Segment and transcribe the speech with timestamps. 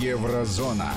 [0.00, 0.92] Еврозона.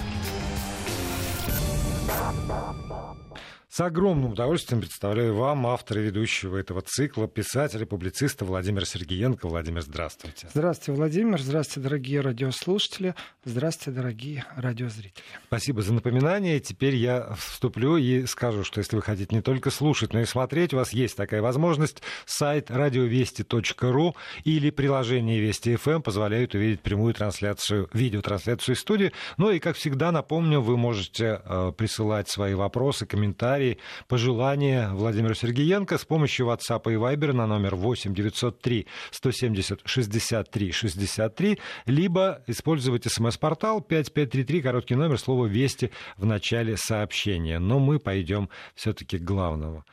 [3.75, 9.49] С огромным удовольствием представляю вам автора ведущего этого цикла, писателя, публициста Владимир Сергеенко.
[9.49, 10.47] Владимир, здравствуйте.
[10.53, 11.41] Здравствуйте, Владимир.
[11.41, 13.15] Здравствуйте, дорогие радиослушатели.
[13.43, 15.25] Здравствуйте, дорогие радиозрители.
[15.47, 16.61] Спасибо за напоминание.
[16.61, 20.73] Теперь я вступлю и скажу, что если вы хотите не только слушать, но и смотреть,
[20.73, 22.01] у вас есть такая возможность.
[22.25, 24.15] Сайт радиовести.ру
[24.45, 29.11] или приложение Вести ФМ позволяют увидеть прямую трансляцию, видеотрансляцию студии.
[29.35, 35.33] Ну и, как всегда, напомню, вы можете э, присылать свои вопросы, комментарии комментарии, пожелания Владимиру
[35.33, 43.05] Сергеенко с помощью WhatsApp и Viber на номер 8 903 170 63 63, либо использовать
[43.05, 47.59] смс-портал 5533, короткий номер, слово «Вести» в начале сообщения.
[47.59, 49.83] Но мы пойдем все-таки к главному.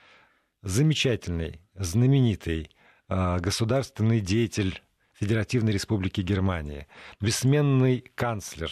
[0.63, 2.71] Замечательный, знаменитый
[3.09, 4.81] а, государственный деятель
[5.15, 6.87] Федеративной Республики Германия,
[7.21, 8.71] бессменный канцлер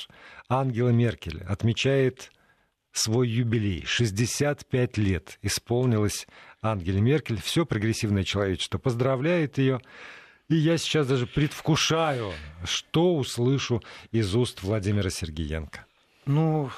[0.48, 2.30] Ангела Меркель отмечает
[2.92, 3.84] свой юбилей.
[3.86, 6.26] 65 лет исполнилось
[6.62, 7.40] Ангеле Меркель.
[7.40, 9.80] Все прогрессивное человечество поздравляет ее.
[10.48, 12.32] И я сейчас даже предвкушаю,
[12.64, 15.86] что услышу из уст Владимира Сергеенко.
[16.26, 16.70] Ну,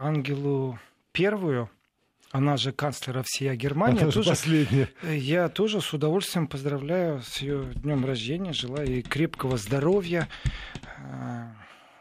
[0.00, 0.78] Ангелу
[1.12, 1.70] первую,
[2.32, 4.02] она же канцлера всея Германии.
[4.02, 4.88] Она тоже последняя.
[5.04, 10.28] Я тоже с удовольствием поздравляю с ее днем рождения, желаю ей крепкого здоровья,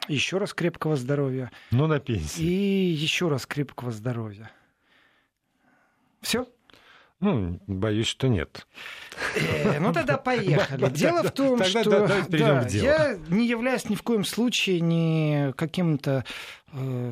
[0.07, 1.51] еще раз крепкого здоровья.
[1.71, 2.43] Ну, на пенсии.
[2.43, 4.51] И еще раз крепкого здоровья.
[6.21, 6.47] Все?
[7.19, 8.67] Ну, боюсь, что нет.
[9.35, 10.89] Э, ну тогда поехали.
[10.89, 12.07] Дело в том, что
[12.69, 16.25] я не являюсь ни в коем случае ни каким-то
[16.73, 17.11] э,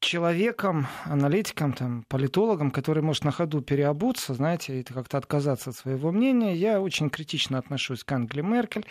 [0.00, 6.10] человеком, аналитиком, там, политологом, который может на ходу переобуться, знаете, и как-то отказаться от своего
[6.10, 6.54] мнения.
[6.56, 8.86] Я очень критично отношусь к Ангеле Меркель.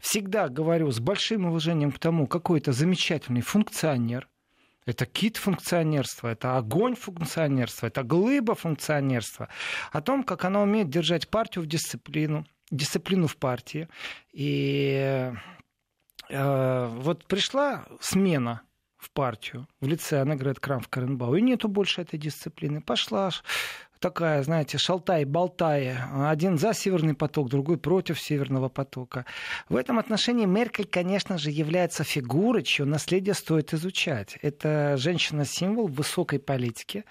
[0.00, 4.28] Всегда говорю с большим уважением к тому, какой это замечательный функционер,
[4.86, 9.48] это кит функционерства, это огонь функционерства, это глыба функционерства.
[9.92, 13.88] О том, как она умеет держать партию в дисциплину, дисциплину в партии.
[14.32, 15.32] И
[16.28, 18.62] э, вот пришла смена
[19.06, 19.68] в партию.
[19.80, 22.80] В лице Аннегрет Крамф-Каренбау, и нету больше этой дисциплины.
[22.80, 23.30] Пошла
[24.00, 25.96] такая, знаете, шалтай-болтай.
[26.26, 29.24] Один за Северный поток, другой против Северного потока.
[29.68, 34.38] В этом отношении Меркель, конечно же, является фигурой, чье наследие стоит изучать.
[34.42, 37.04] Это женщина-символ высокой политики,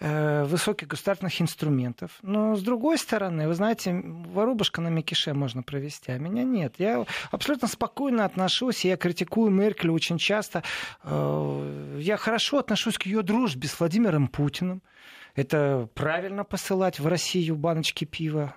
[0.00, 2.10] э, высоких государственных инструментов.
[2.22, 6.74] Но, с другой стороны, вы знаете, воробушка на Микише можно провести, а меня нет.
[6.78, 10.62] Я абсолютно спокойно отношусь, я критикую Меркель очень часто.
[11.04, 14.82] Э, я хорошо отношусь к ее дружбе с Владимиром Путиным.
[15.34, 18.54] Это правильно посылать в Россию баночки пива,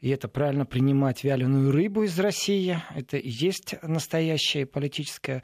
[0.00, 2.82] и это правильно принимать вяленую рыбу из России.
[2.94, 5.42] Это и есть настоящая политическая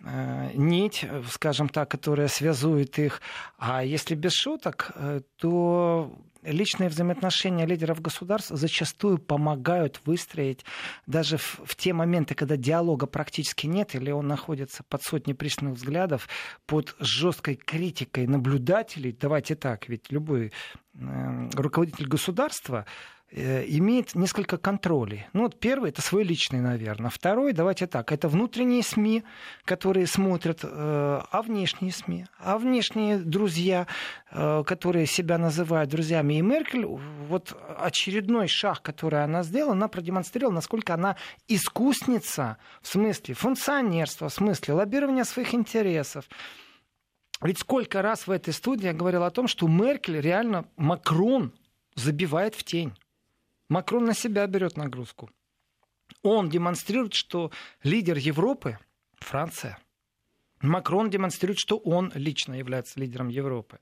[0.00, 3.20] э, нить, скажем так, которая связует их.
[3.58, 6.16] А если без шуток, э, то
[6.46, 10.64] личные взаимоотношения лидеров государств зачастую помогают выстроить
[11.06, 15.76] даже в, в те моменты, когда диалога практически нет, или он находится под сотней пристальных
[15.76, 16.28] взглядов,
[16.66, 19.16] под жесткой критикой наблюдателей.
[19.18, 20.52] Давайте так, ведь любой
[20.94, 22.86] э, руководитель государства
[23.32, 25.26] имеет несколько контролей.
[25.32, 27.10] Ну, вот первый это свой личный, наверное.
[27.10, 29.24] Второй, давайте так, это внутренние СМИ,
[29.64, 33.88] которые смотрят, э, а внешние СМИ, а внешние друзья,
[34.30, 36.34] э, которые себя называют друзьями.
[36.34, 41.16] И Меркель, вот очередной шаг, который она сделала, она продемонстрировала, насколько она
[41.48, 46.26] искусница в смысле функционерства, в смысле лоббирования своих интересов.
[47.42, 51.52] Ведь сколько раз в этой студии я говорил о том, что Меркель реально Макрон
[51.94, 52.94] забивает в тень.
[53.68, 55.30] Макрон на себя берет нагрузку.
[56.22, 57.50] Он демонстрирует, что
[57.82, 58.78] лидер Европы–
[59.18, 59.78] Франция.
[60.60, 63.78] Макрон демонстрирует, что он лично является лидером Европы.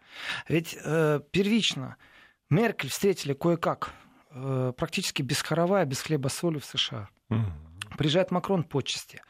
[0.49, 1.97] Ведь э, первично
[2.51, 3.93] Меркель встретили кое-как,
[4.31, 7.09] э, практически без хоровая, без хлеба соли в США.
[7.31, 7.97] Mm-hmm.
[7.97, 9.23] Приезжает Макрон почести.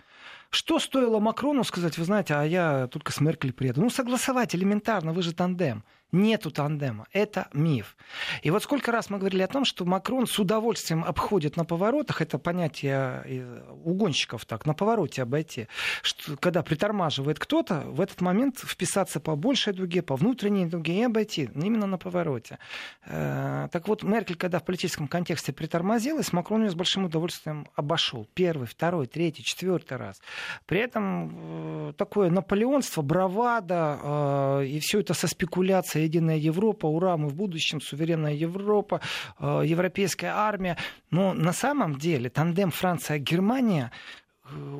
[0.50, 3.80] Что стоило Макрону сказать, вы знаете, а я только с Меркель приеду?
[3.82, 5.84] Ну, согласовать элементарно, вы же тандем.
[6.14, 7.08] Нету тандема.
[7.12, 7.96] Это миф.
[8.42, 12.22] И вот сколько раз мы говорили о том, что Макрон с удовольствием обходит на поворотах,
[12.22, 15.66] это понятие угонщиков так, на повороте обойти,
[16.02, 21.02] что, когда притормаживает кто-то, в этот момент вписаться по большей дуге, по внутренней дуге и
[21.02, 22.60] обойти, именно на повороте.
[23.06, 28.28] Э, так вот, Меркель, когда в политическом контексте притормозилась, Макрон ее с большим удовольствием обошел.
[28.34, 30.20] Первый, второй, третий, четвертый раз.
[30.66, 37.16] При этом э, такое наполеонство, бравада э, и все это со спекуляцией единая Европа, ура,
[37.16, 39.00] мы в будущем, суверенная Европа,
[39.38, 40.76] э, европейская армия.
[41.10, 43.90] Но на самом деле тандем Франция-Германия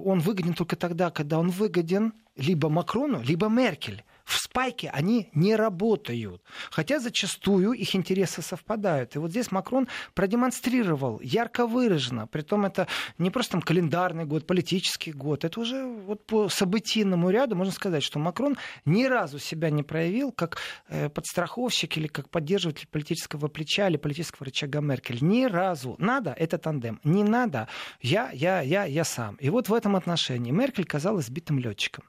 [0.05, 5.55] он выгоден только тогда, когда он выгоден либо Макрону, либо Меркель в спайке они не
[5.57, 6.43] работают.
[6.71, 9.17] Хотя зачастую их интересы совпадают.
[9.17, 12.27] И вот здесь Макрон продемонстрировал ярко выраженно.
[12.27, 12.89] Притом это
[13.19, 15.45] не просто там календарный год, политический год.
[15.45, 20.33] Это уже вот по событийному ряду можно сказать, что Макрон ни разу себя не проявил
[20.33, 25.19] как э, подстраховщик или как поддерживатель политического плеча или политического рычага Меркель.
[25.23, 25.97] Ни разу.
[25.99, 27.01] Надо— это тандем.
[27.05, 27.69] Не надо—
[28.01, 29.37] я, я, я, я сам.
[29.37, 32.05] И вот в этом отношении Меркель казалась сбитым летчиком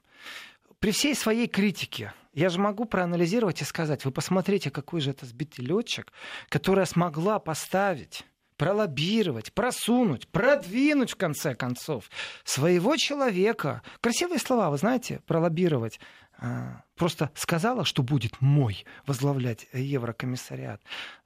[0.86, 5.26] при всей своей критике, я же могу проанализировать и сказать, вы посмотрите, какой же это
[5.26, 6.12] сбитый летчик,
[6.48, 8.24] которая смогла поставить
[8.56, 12.08] пролоббировать, просунуть, продвинуть, в конце концов,
[12.44, 13.82] своего человека.
[14.00, 15.98] Красивые слова, вы знаете, пролоббировать.
[16.38, 20.80] А, просто сказала, что будет мой возглавлять Еврокомиссариат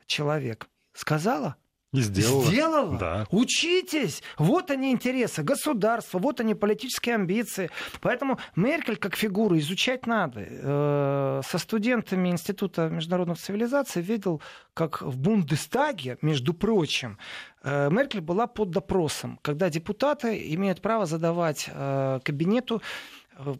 [0.07, 0.71] человек.
[0.95, 1.57] Сказала,
[1.93, 2.45] и сделала.
[2.45, 2.99] Сделала.
[2.99, 3.27] Да.
[3.31, 4.23] Учитесь.
[4.39, 7.71] Вот они интересы государства, вот они политические амбиции.
[8.01, 10.41] Поэтому Меркель как фигуру изучать надо.
[10.41, 14.41] Э, со студентами Института международных цивилизаций видел,
[14.73, 17.19] как в Бундестаге, между прочим,
[17.65, 22.83] э, Меркель была под допросом, когда депутаты имеют право задавать э, кабинету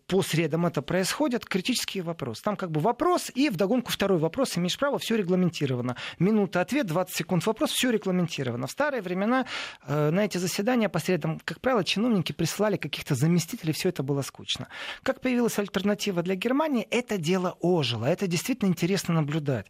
[0.07, 2.41] по средам это происходит, критический вопрос.
[2.41, 5.97] Там как бы вопрос и вдогонку второй вопрос, имеешь право, все регламентировано.
[6.19, 8.67] Минута ответ, 20 секунд вопрос, все регламентировано.
[8.67, 9.47] В старые времена
[9.87, 14.23] э, на эти заседания по средам, как правило, чиновники присылали каких-то заместителей, все это было
[14.23, 14.69] скучно.
[15.03, 18.05] Как появилась альтернатива для Германии, это дело ожило.
[18.05, 19.67] Это действительно интересно наблюдать.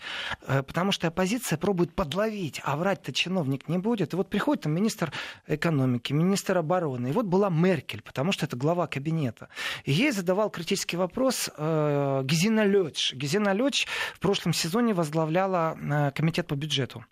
[0.47, 4.13] Э, потому что оппозиция пробует подловить, а врать-то чиновник не будет.
[4.13, 5.13] И вот приходит там министр
[5.47, 7.09] экономики, министр обороны.
[7.09, 9.49] И вот была Меркель, потому что это глава кабинета.
[9.85, 13.13] И Ей задавал критический вопрос э, Гизина Лёч.
[13.13, 17.05] Гизина Лёч в прошлом сезоне возглавляла э, комитет по бюджету.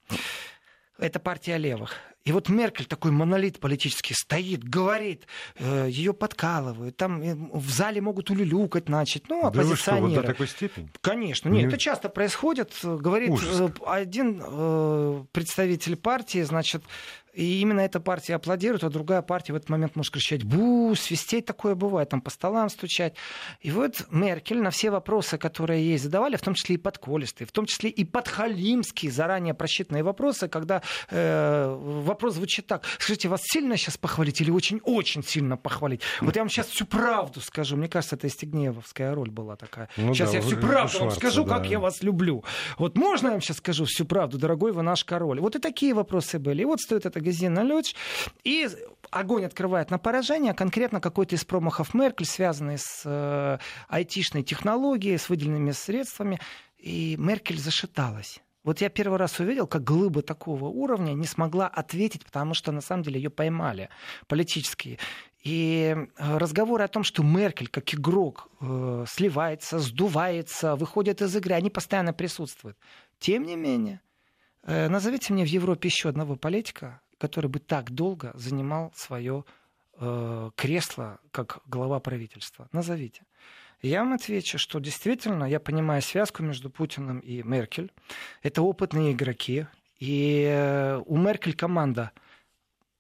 [0.99, 1.97] Это партия левых.
[2.25, 5.27] И вот Меркель, такой монолит политический, стоит, говорит,
[5.57, 9.77] э, ее подкалывают, там э, в зале могут улюлюкать начать, ну, оппозиционеры.
[9.77, 10.91] Да что, вот до такой степени?
[11.03, 11.69] Конечно, нет, не...
[11.69, 12.73] это часто происходит.
[12.83, 13.61] Говорит Ужас.
[13.61, 16.83] Э, один э, представитель партии, значит,
[17.39, 21.47] и именно эта партия аплодирует, а другая партия в этот момент может кричать «бу», свистеть
[21.47, 23.15] такое бывает, там по столам стучать.
[23.61, 27.53] И вот Меркель на все вопросы, которые ей задавали, в том числе и подколистые, в
[27.53, 32.85] том числе и подхалимские, заранее просчитанные вопросы, когда э, вопрос звучит так.
[32.99, 36.01] Скажите, вас сильно сейчас похвалить или очень-очень сильно похвалить?
[36.21, 37.77] Вот я вам сейчас всю правду скажу.
[37.77, 39.89] Мне кажется, это Стегнеевская роль была такая.
[39.97, 41.57] Ну, сейчас да, я всю правду Шварца, вам скажу, да.
[41.57, 42.43] как я вас люблю.
[42.79, 45.39] Вот можно я вам сейчас скажу всю правду, дорогой вы наш король?
[45.39, 46.63] Вот и такие вопросы были.
[46.63, 47.95] И вот стоит это магазин Лёч,
[48.45, 48.69] и
[49.11, 53.59] огонь открывает на поражение, конкретно какой-то из промахов Меркель, связанный с э,
[53.89, 56.41] айтишной технологией, с выделенными средствами,
[56.79, 58.41] и Меркель зашаталась.
[58.65, 62.81] Вот я первый раз увидел, как глыба такого уровня не смогла ответить, потому что на
[62.81, 63.89] самом деле ее поймали
[64.27, 64.99] политические.
[65.43, 71.55] И э, разговоры о том, что Меркель как игрок э, сливается, сдувается, выходит из игры,
[71.55, 72.77] они постоянно присутствуют.
[73.19, 74.01] Тем не менее,
[74.65, 79.45] э, назовите мне в Европе еще одного политика, который бы так долго занимал свое
[80.01, 82.69] э, кресло как глава правительства?
[82.73, 83.23] Назовите.
[83.81, 87.93] Я вам отвечу, что действительно я понимаю связку между Путиным и Меркель.
[88.43, 89.67] Это опытные игроки.
[90.01, 92.11] И э, у Меркель команда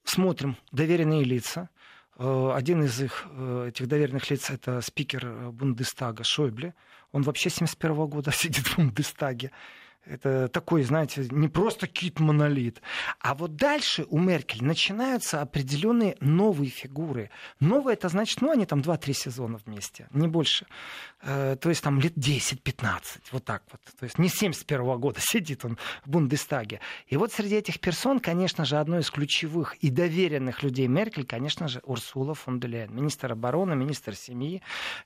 [0.04, 1.68] смотрим доверенные лица.
[2.16, 6.74] Э, один из их, э, этих доверенных лиц это спикер Бундестага Шойбле.
[7.10, 9.50] Он вообще с 1971 года сидит в Бундестаге.
[10.08, 12.80] Это такой, знаете, не просто кит-монолит.
[13.20, 17.30] А вот дальше у Меркель начинаются определенные новые фигуры.
[17.60, 20.66] Новые это значит, ну, они там 2-3 сезона вместе, не больше.
[21.20, 23.80] Э, то есть там лет 10-15, вот так вот.
[23.98, 26.80] То есть не с 71 -го года сидит он в Бундестаге.
[27.08, 31.68] И вот среди этих персон, конечно же, одной из ключевых и доверенных людей Меркель, конечно
[31.68, 34.62] же, Урсула фон де министр обороны, министр семьи.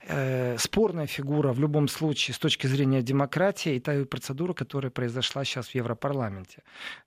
[0.07, 5.45] Э, спорная фигура в любом случае с точки зрения демократии и та процедура, которая произошла
[5.45, 6.63] сейчас в Европарламенте.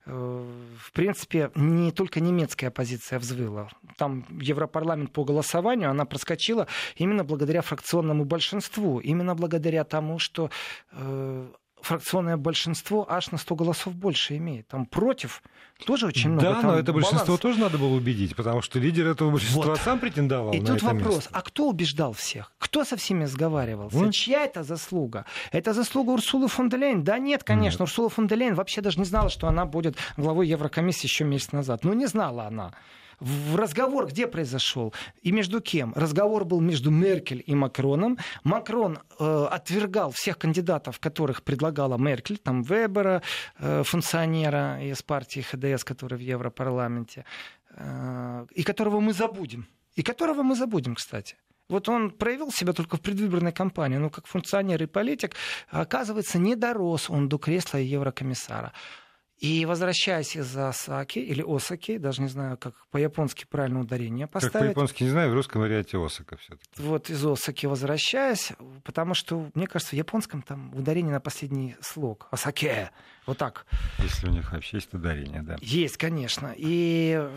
[0.06, 0.44] Э,
[0.78, 3.68] в принципе, не только немецкая оппозиция взвыла.
[3.96, 6.66] Там Европарламент по голосованию, она проскочила
[6.96, 10.50] именно благодаря фракционному большинству, именно благодаря тому, что
[10.92, 11.48] э,
[11.86, 14.66] фракционное большинство аж на 100 голосов больше имеет.
[14.68, 15.42] Там против
[15.84, 16.48] тоже очень много.
[16.48, 17.10] Да, но это баланс.
[17.10, 19.80] большинство тоже надо было убедить, потому что лидер этого большинства вот.
[19.80, 21.30] сам претендовал И на тут это вопрос, место.
[21.32, 22.52] а кто убеждал всех?
[22.58, 23.98] Кто со всеми сговаривался?
[23.98, 24.10] Mm?
[24.10, 25.24] Чья это заслуга?
[25.52, 27.04] Это заслуга Урсулы фон де Лейн?
[27.04, 27.82] Да нет, конечно.
[27.82, 27.88] Нет.
[27.88, 31.52] Урсула фон де Лейн вообще даже не знала, что она будет главой Еврокомиссии еще месяц
[31.52, 31.84] назад.
[31.84, 32.72] Ну, не знала она
[33.20, 34.92] в разговор где произошел
[35.22, 35.92] и между кем?
[35.94, 38.18] Разговор был между Меркель и Макроном.
[38.44, 43.22] Макрон э, отвергал всех кандидатов, которых предлагала Меркель, там Вебера,
[43.58, 47.24] э, функционера из партии ХДС, который в Европарламенте,
[47.70, 51.36] э, и которого мы забудем и которого мы забудем, кстати.
[51.68, 55.34] Вот он проявил себя только в предвыборной кампании, но как функционер и политик,
[55.68, 58.72] оказывается, не дорос он до кресла еврокомиссара.
[59.38, 64.52] И возвращаясь из Осаки или Осаки, даже не знаю, как по-японски правильно ударение поставить.
[64.52, 68.52] Как по-японски не знаю, в русском варианте Осака все таки Вот из Осаки возвращаясь,
[68.82, 72.28] потому что, мне кажется, в японском там ударение на последний слог.
[72.30, 72.90] Осаке.
[73.26, 73.66] Вот так.
[73.98, 75.56] Если у них вообще есть ударение, да.
[75.60, 76.54] Есть, конечно.
[76.56, 77.28] И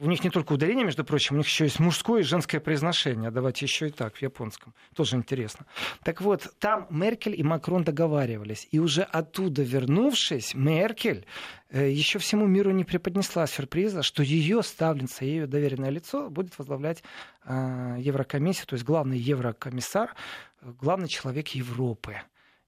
[0.00, 3.30] у них не только ударение, между прочим, у них еще есть мужское и женское произношение.
[3.30, 4.74] Давайте еще и так, в японском.
[4.94, 5.66] Тоже интересно.
[6.02, 8.68] Так вот, там Меркель и Макрон договаривались.
[8.70, 11.26] И уже оттуда вернувшись, Меркель
[11.70, 17.02] э, еще всему миру не преподнесла сюрприза, что ее ставленца, ее доверенное лицо будет возглавлять
[17.44, 20.14] э, Еврокомиссию, то есть главный еврокомиссар,
[20.62, 22.16] главный человек Европы.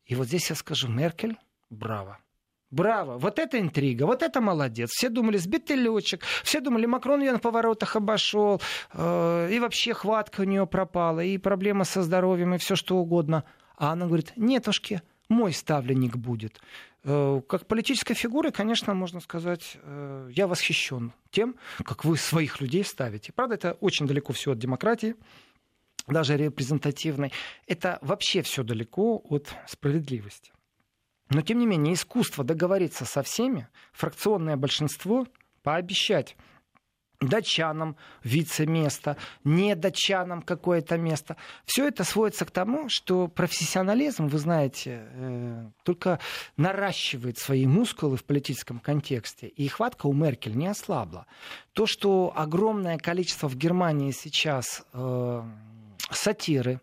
[0.04, 1.36] И вот здесь я скажу, Меркель,
[1.70, 2.18] браво.
[2.70, 4.90] Браво, вот это интрига, вот это молодец.
[4.90, 8.60] Все думали, сбитый летчик, все думали, Макрон ее на поворотах обошел,
[8.92, 13.44] э, и вообще хватка у нее пропала, и проблема со здоровьем, и все что угодно.
[13.76, 16.60] А она говорит, нетушки, мой ставленник будет.
[17.02, 22.84] Э, как политической фигуры, конечно, можно сказать, э, я восхищен тем, как вы своих людей
[22.84, 23.32] ставите.
[23.32, 25.16] Правда, это очень далеко все от демократии
[26.06, 27.32] даже репрезентативной.
[27.66, 30.52] Это вообще все далеко от справедливости.
[31.30, 35.26] Но, тем не менее, искусство договориться со всеми, фракционное большинство
[35.62, 36.36] пообещать
[37.20, 41.36] датчанам вице-место, не датчанам какое-то место.
[41.66, 46.18] Все это сводится к тому, что профессионализм, вы знаете, э, только
[46.56, 49.48] наращивает свои мускулы в политическом контексте.
[49.48, 51.26] И хватка у Меркель не ослабла.
[51.74, 55.42] То, что огромное количество в Германии сейчас э,
[56.10, 56.80] сатиры,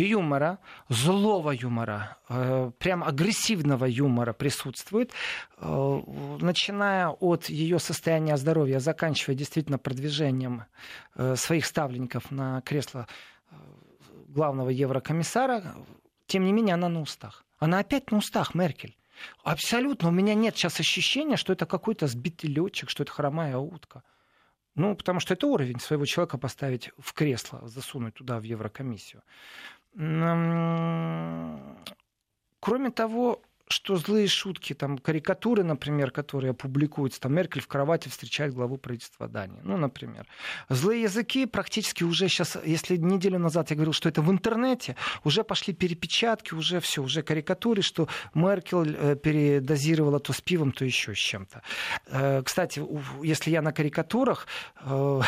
[0.00, 5.12] юмора, злого юмора, э, прям агрессивного юмора присутствует,
[5.58, 6.00] э,
[6.40, 10.64] начиная от ее состояния здоровья, заканчивая действительно продвижением
[11.14, 13.06] э, своих ставленников на кресло
[14.28, 15.62] главного еврокомиссара,
[16.26, 17.44] тем не менее она на устах.
[17.58, 18.96] Она опять на устах, Меркель.
[19.42, 20.08] Абсолютно.
[20.08, 24.02] У меня нет сейчас ощущения, что это какой-то сбитый летчик, что это хромая утка.
[24.76, 29.22] Ну, потому что это уровень своего человека поставить в кресло, засунуть туда, в Еврокомиссию.
[32.60, 38.54] Кроме того, что злые шутки, там, карикатуры, например, которые публикуются, там, Меркель в кровати встречает
[38.54, 40.26] главу правительства Дании, ну, например.
[40.68, 45.42] Злые языки практически уже сейчас, если неделю назад я говорил, что это в интернете, уже
[45.42, 51.14] пошли перепечатки, уже все, уже карикатуры, что Меркель э, передозировала то с пивом, то еще
[51.14, 51.62] с чем-то.
[52.06, 52.82] Э, кстати,
[53.22, 54.46] если я на карикатурах,
[54.80, 55.20] э,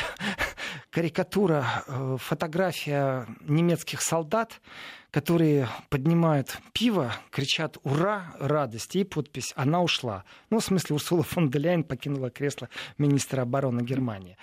[0.90, 1.84] карикатура,
[2.18, 4.60] фотография немецких солдат,
[5.10, 10.24] которые поднимают пиво, кричат «Ура!», радость и подпись «Она ушла».
[10.50, 14.36] Ну, в смысле, Урсула фон де покинула кресло министра обороны Германии.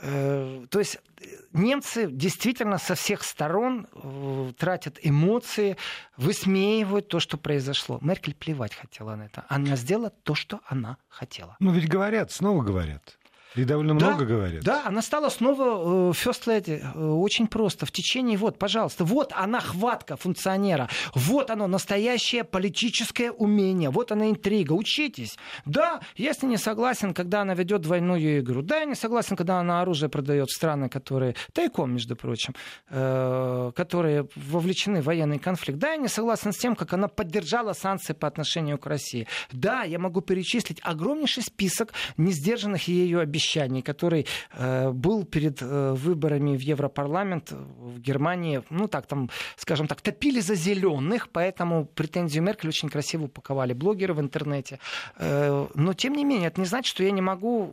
[0.00, 5.76] Э, то есть э, немцы действительно со всех сторон э, тратят эмоции,
[6.16, 7.98] высмеивают то, что произошло.
[8.00, 9.44] Меркель плевать хотела на это.
[9.48, 11.56] Она сделала то, что она хотела.
[11.60, 13.17] Ну, ведь говорят, снова говорят.
[13.54, 14.62] И довольно да, много говорят.
[14.62, 16.82] Да, она стала снова э, First Lady.
[16.94, 17.86] Э, очень просто.
[17.86, 20.88] В течение, вот, пожалуйста, вот она хватка функционера.
[21.14, 23.88] Вот оно, настоящее политическое умение.
[23.90, 24.72] Вот она интрига.
[24.72, 25.38] Учитесь.
[25.64, 28.60] Да, если не согласен, когда она ведет двойную игру.
[28.62, 32.54] Да, я не согласен, когда она оружие продает в страны, которые тайком, между прочим,
[32.90, 35.78] э, которые вовлечены в военный конфликт.
[35.78, 39.26] Да, я не согласен с тем, как она поддержала санкции по отношению к России.
[39.52, 45.92] Да, я могу перечислить огромнейший список несдержанных ее обещаний обещаний, который э, был перед э,
[45.92, 52.42] выборами в Европарламент в Германии, ну так там, скажем так, топили за зеленых, поэтому претензию
[52.42, 54.78] Меркель очень красиво упаковали блогеры в интернете.
[55.16, 57.72] Э, но тем не менее, это не значит, что я не могу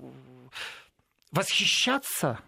[1.31, 2.39] восхищаться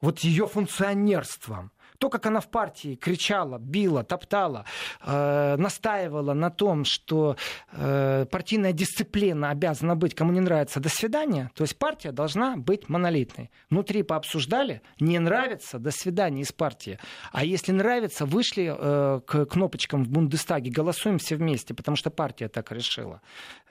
[0.00, 1.70] вот ее функционерством.
[1.98, 4.64] То, как она в партии кричала, била, топтала,
[5.04, 7.36] э, настаивала на том, что
[7.72, 11.50] э, партийная дисциплина обязана быть, кому не нравится, до свидания.
[11.54, 13.50] То есть партия должна быть монолитной.
[13.68, 17.00] Внутри пообсуждали, не нравится, до свидания из партии.
[17.32, 22.48] А если нравится, вышли э, к кнопочкам в Бундестаге, голосуем все вместе, потому что партия
[22.48, 23.20] так решила.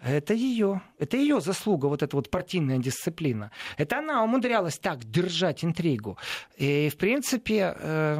[0.03, 3.51] Это ее, это ее заслуга, вот эта вот партийная дисциплина.
[3.77, 6.17] Это она умудрялась так держать интригу.
[6.57, 8.16] И, в принципе, э,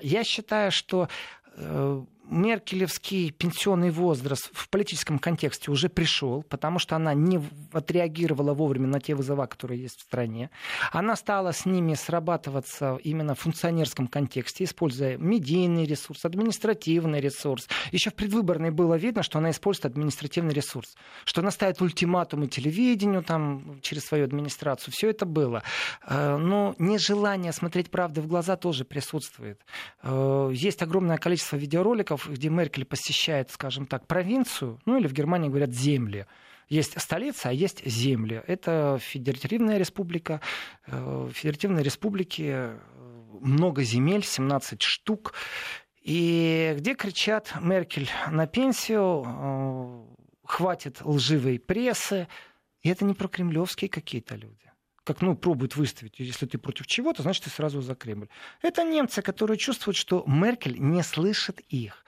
[0.00, 1.08] я считаю, что
[1.56, 7.40] э, меркелевский пенсионный возраст в политическом контексте уже пришел, потому что она не
[7.72, 10.50] отреагировала вовремя на те вызовы, которые есть в стране.
[10.92, 17.68] Она стала с ними срабатываться именно в функционерском контексте, используя медийный ресурс, административный ресурс.
[17.92, 23.22] Еще в предвыборной было видно, что она использует административный ресурс, что она ставит ультиматумы телевидению
[23.22, 24.92] там, через свою администрацию.
[24.92, 25.62] Все это было.
[26.06, 29.60] Э, но нежелание смотреть правды в глаза тоже присутствует.
[30.02, 35.12] Э, есть огромное количество видеороликов, роликов, где Меркель посещает, скажем так, провинцию, ну или в
[35.12, 36.26] Германии говорят земли.
[36.68, 38.42] Есть столица, а есть земли.
[38.46, 40.40] Это Федеративная республика.
[40.86, 42.78] В э, Федеративной республике э,
[43.40, 45.32] много земель, 17 штук.
[46.02, 50.04] И где кричат Меркель на пенсию, э,
[50.44, 52.28] хватит лживой прессы.
[52.82, 54.67] И это не про кремлевские какие-то люди
[55.08, 56.18] как ну, пробуют выставить.
[56.18, 58.28] Если ты против чего-то, значит, ты сразу за Кремль.
[58.60, 62.04] Это немцы, которые чувствуют, что Меркель не слышит их.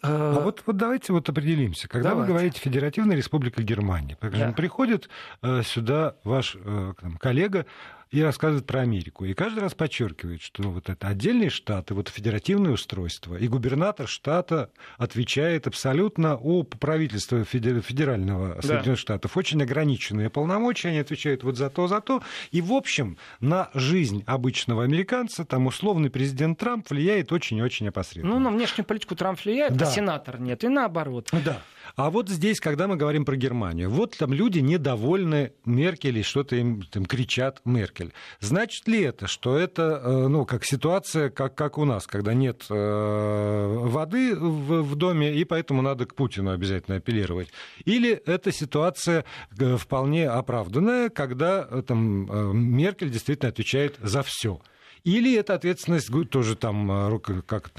[0.00, 1.88] А вот, вот давайте вот определимся.
[1.88, 2.28] Когда давайте.
[2.28, 4.52] вы говорите Федеративная Республика Германия, да.
[4.52, 5.08] приходит
[5.42, 7.66] э, сюда ваш э, там, коллега
[8.10, 9.24] и рассказывает про Америку.
[9.24, 14.70] И каждый раз подчеркивает, что вот это отдельные штаты, вот федеративное устройство, и губернатор штата
[14.96, 18.62] отвечает абсолютно о правительстве федерального да.
[18.62, 19.36] Соединенных Штатов.
[19.36, 22.22] Очень ограниченные полномочия, они отвечают вот за то, за то.
[22.50, 28.38] И, в общем, на жизнь обычного американца там условный президент Трамп влияет очень-очень опосредованно.
[28.38, 29.86] Ну, на внешнюю политику Трамп влияет, а да.
[29.86, 31.28] а сенатор нет, и наоборот.
[31.44, 31.62] Да.
[31.94, 36.56] А вот здесь, когда мы говорим про Германию, вот там люди недовольны Меркель и что-то
[36.56, 38.12] им там, кричат Меркель.
[38.40, 42.66] Значит ли это, что это, э, ну, как ситуация, как, как у нас, когда нет
[42.68, 47.48] э, воды в, в доме, и поэтому надо к Путину обязательно апеллировать?
[47.84, 49.24] Или это ситуация
[49.58, 54.60] э, вполне оправданная, когда э, там, Меркель действительно отвечает за все?
[55.04, 57.70] Или это ответственность тоже там, как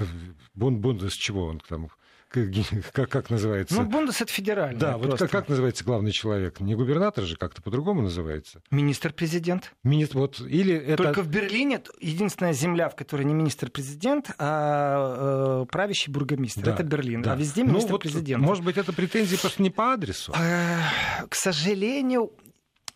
[0.54, 1.90] Бундес, чего он там,
[2.92, 3.74] как, как называется?
[3.74, 4.78] Ну, Бундес это федеральный.
[4.78, 6.60] Да, вот как, как называется главный человек?
[6.60, 8.62] Не губернатор же, как-то по-другому называется.
[8.70, 9.72] Министр-президент.
[9.82, 11.02] Министр, вот, или это...
[11.02, 16.62] Только в Берлине единственная земля, в которой не министр-президент, а э, правящий бургомистр.
[16.62, 17.22] Да, это Берлин.
[17.22, 17.32] Да.
[17.32, 18.42] А везде министр-президент.
[18.42, 20.32] Ну, вот, может быть, это претензии просто не по адресу?
[20.36, 20.80] Э,
[21.28, 22.32] к сожалению,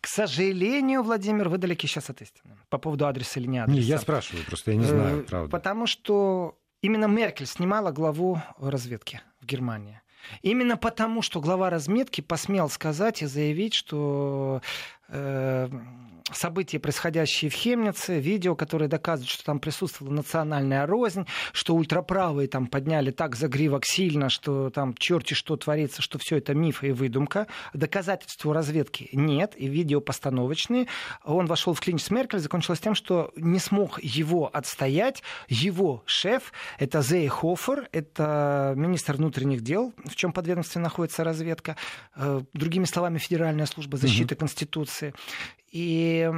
[0.03, 2.57] к сожалению, Владимир, вы далеки сейчас от истины.
[2.69, 3.79] По поводу адреса или не адреса.
[3.79, 5.49] Не, я спрашиваю, просто я не знаю, э, правда.
[5.49, 10.01] Потому что Именно Меркель снимала главу разведки в Германии.
[10.41, 14.61] Именно потому, что глава разметки посмел сказать и заявить, что
[15.07, 15.69] э,
[16.31, 22.67] события, происходящие в Хемнице, видео, которые доказывают, что там присутствовала национальная рознь, что ультраправые там
[22.67, 27.47] подняли так загривок сильно, что там черти что творится, что все это миф и выдумка.
[27.73, 30.87] Доказательств у разведки нет, и видео постановочные.
[31.23, 35.23] Он вошел в клинч с Меркель, закончилось тем, что не смог его отстоять.
[35.47, 41.75] Его шеф, это Зей Хофер, это министр внутренних дел, в чем подведомстве находится разведка.
[42.15, 44.39] Э, другими словами, Федеральная служба защиты угу.
[44.39, 45.13] Конституции.
[45.73, 46.29] И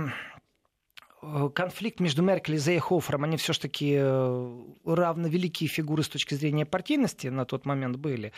[1.53, 7.45] конфликт между Меркель и Зейхофером, они все-таки э, равновеликие фигуры с точки зрения партийности на
[7.45, 8.31] тот момент были.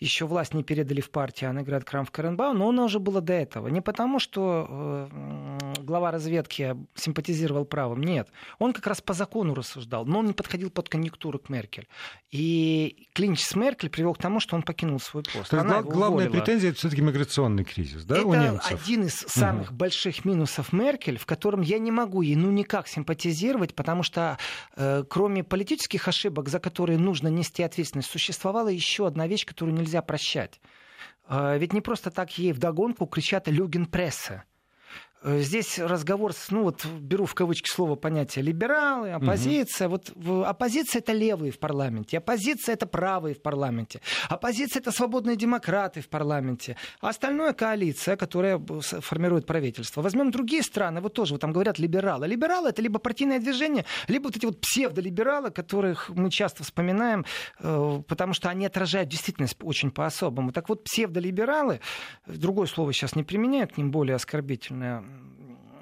[0.00, 3.68] Еще власть не передали в партию Аннеград Крамф Каренбау, но она уже была до этого.
[3.68, 8.28] Не потому, что э, глава разведки симпатизировал правым, нет.
[8.58, 11.88] Он как раз по закону рассуждал, но он не подходил под конъюнктуру к Меркель.
[12.30, 15.50] И клинч с Меркель привел к тому, что он покинул свой пост.
[15.50, 18.82] То есть глав, главная претензия это все-таки миграционный кризис, да, это у немцев?
[18.82, 19.76] один из самых угу.
[19.76, 24.38] больших минусов Меркель, в котором я не могу ей ну никак симпатизировать, потому что
[24.76, 30.02] э, кроме политических ошибок, за которые нужно нести ответственность, существовала еще одна вещь, которую нельзя
[30.02, 30.60] прощать.
[31.28, 34.44] Э, ведь не просто так ей вдогонку кричат «люген пресса».
[35.24, 39.88] Э, здесь разговор, ну вот беру в кавычки слово понятие либералы, оппозиция.
[39.88, 40.12] Угу.
[40.14, 46.02] Вот оппозиция это левые в парламенте, оппозиция это правые в парламенте, оппозиция это свободные демократы
[46.02, 50.02] в парламенте, а остальное коалиция, которая формирует правительство.
[50.02, 52.26] Возьмем другие страны, вот тоже вот там говорят либералы.
[52.26, 57.24] Либералы это либо партийное движение, либо вот эти вот псевдолибералы, которых мы часто вспоминаем,
[57.60, 60.52] э, потому что они отражают действительность очень по-особому.
[60.52, 61.80] Так вот псевдолибералы,
[62.26, 65.02] другое слово сейчас не применяю, к ним более оскорбительное,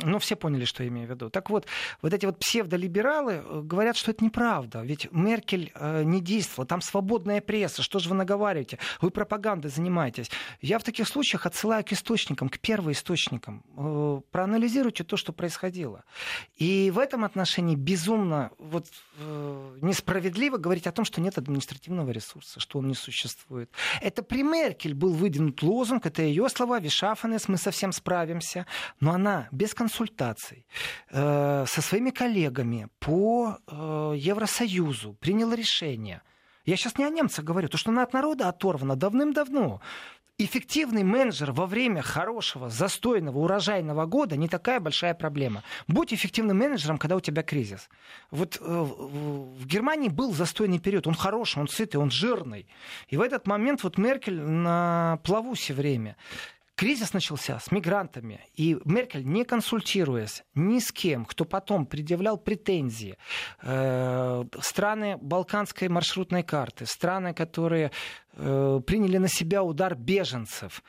[0.03, 1.31] ну, все поняли, что я имею в виду.
[1.31, 1.67] Так вот,
[2.01, 4.83] вот эти вот псевдолибералы э, говорят, что это неправда.
[4.83, 8.79] Ведь Меркель э, не действовала, там свободная пресса, что же вы наговариваете?
[9.01, 10.31] Вы пропагандой занимаетесь.
[10.61, 13.65] Я в таких случаях отсылаю к источникам, к первоисточникам.
[13.77, 16.05] Э, проанализируйте то, что происходило.
[16.57, 18.87] И в этом отношении безумно вот,
[19.19, 23.71] э, несправедливо говорить о том, что нет административного ресурса, что он не существует.
[24.01, 28.67] Это при Меркель был выдвинут лозунг, это ее слова, Вишафанес, мы совсем справимся.
[29.01, 30.67] Но она без консультации консультаций
[31.11, 36.23] э, со своими коллегами по э, Евросоюзу приняла решение
[36.65, 39.81] Я сейчас не о немцах говорю, то, что она от народа оторвана давным-давно.
[40.39, 45.63] Эффективный менеджер во время хорошего, застойного, урожайного года не такая большая проблема.
[45.89, 47.91] Будь эффективным менеджером, когда у тебя кризис.
[48.31, 51.07] Вот э, в Германии был застойный период.
[51.07, 52.67] Он хороший, он сытый, он жирный.
[53.09, 56.17] И в этот момент вот Меркель на плаву все время.
[56.83, 63.19] Кризис начался с мигрантами, и Меркель, не консультируясь ни с кем, кто потом предъявлял претензии,
[63.63, 67.93] э, страны Балканской маршрутной карты, страны, которые
[68.33, 70.83] э, приняли на себя удар беженцев,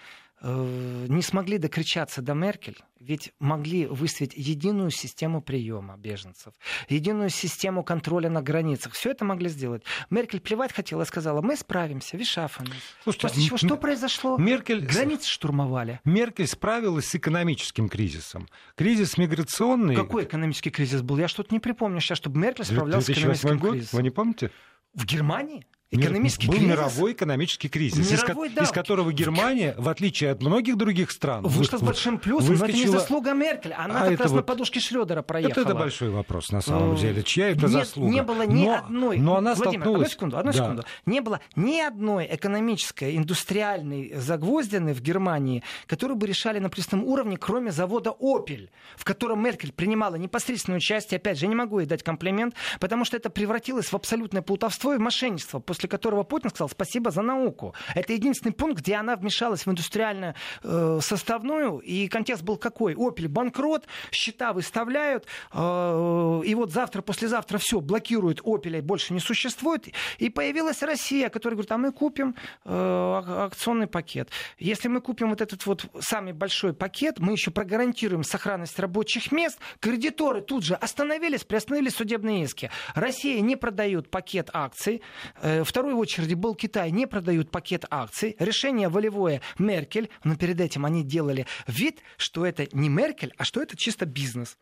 [0.43, 6.53] не смогли докричаться до Меркель, ведь могли выставить единую систему приема беженцев,
[6.89, 8.93] единую систему контроля на границах.
[8.93, 9.83] Все это могли сделать.
[10.09, 12.73] Меркель плевать хотела, сказала, мы справимся, вишафами.
[13.03, 14.37] Слушайте, После чего что произошло?
[14.37, 14.85] Меркель...
[14.85, 16.01] Границы штурмовали.
[16.03, 18.47] Меркель справилась с экономическим кризисом.
[18.75, 19.95] Кризис миграционный...
[19.95, 21.17] Какой экономический кризис был?
[21.17, 23.71] Я что-то не припомню сейчас, чтобы Меркель справлялась с экономическим год?
[23.71, 23.97] кризисом.
[23.97, 24.51] Вы не помните?
[24.93, 25.65] В Германии?
[25.93, 26.69] Экономический был кризис?
[26.69, 28.63] мировой экономический кризис, мировой, из, да.
[28.63, 32.49] из которого Германия, в отличие от многих других стран, вышла с большим плюсом.
[32.49, 32.73] Выскочила...
[32.73, 33.73] Но это не заслуга Меркель.
[33.73, 34.37] Она а как раз вот...
[34.37, 35.61] на подушке Шредера проехала.
[35.61, 37.23] Это, это большой вопрос, на самом деле.
[37.23, 38.11] Чья это не, заслуга?
[38.11, 39.17] Не было ни но, одной...
[39.17, 40.07] Но она Владимир, столкнулась...
[40.07, 40.57] одну секунду, одну да.
[40.57, 40.83] секунду.
[41.05, 47.37] Не было ни одной экономической, индустриальной загвоздины в Германии, которую бы решали на пресном уровне,
[47.37, 51.17] кроме завода «Опель», в котором Меркель принимала непосредственное участие.
[51.17, 54.93] Опять же, я не могу ей дать комплимент, потому что это превратилось в абсолютное плутовство
[54.95, 57.73] и мошенничество, после которого Путин сказал, спасибо за науку.
[57.95, 62.95] Это единственный пункт, где она вмешалась в индустриальную э, составную, и контекст был какой?
[62.97, 69.87] Опель банкрот, счета выставляют, э, и вот завтра, послезавтра все, блокируют Опеля, больше не существует,
[70.17, 74.29] и появилась Россия, которая говорит, а мы купим э, акционный пакет.
[74.59, 79.59] Если мы купим вот этот вот самый большой пакет, мы еще прогарантируем сохранность рабочих мест,
[79.79, 82.69] кредиторы тут же остановились, приостановили судебные иски.
[82.95, 85.01] Россия не продает пакет акций.
[85.41, 88.35] Э, второй в очереди был Китай, не продают пакет акций.
[88.37, 93.59] Решение волевое Меркель, но перед этим они делали вид, что это не Меркель, а что
[93.59, 94.59] это чисто бизнес.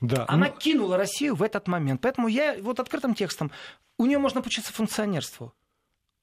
[0.00, 0.24] Да.
[0.28, 0.52] Она ну...
[0.56, 2.00] кинула Россию в этот момент.
[2.00, 3.50] Поэтому я вот открытым текстом,
[3.98, 5.52] у нее можно получиться функционерству.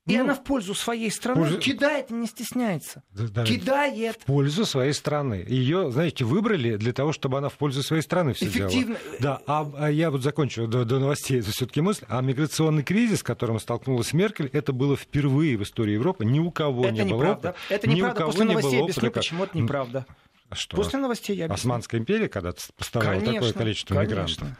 [0.08, 1.60] И ну, она в пользу своей страны пользу...
[1.60, 3.04] кидает не стесняется.
[3.12, 4.16] Да, кидает.
[4.22, 5.44] В пользу своей страны.
[5.46, 8.96] Ее, знаете, выбрали для того, чтобы она в пользу своей страны все Эффективно.
[8.96, 9.18] делала.
[9.20, 12.06] Да, а, а я вот закончу до, до новостей все-таки мысль.
[12.08, 16.24] А миграционный кризис, с которым столкнулась Меркель, это было впервые в истории Европы.
[16.24, 17.20] Ни у кого это не неправда.
[17.20, 17.56] было опыта.
[17.70, 18.26] Это неправда.
[18.26, 20.06] После новостей объясню, почему это неправда.
[20.50, 20.78] А что?
[20.78, 21.62] После новостей я объясню.
[21.62, 24.46] Османская империя когда-то поставила конечно, такое количество конечно.
[24.46, 24.58] мигрантов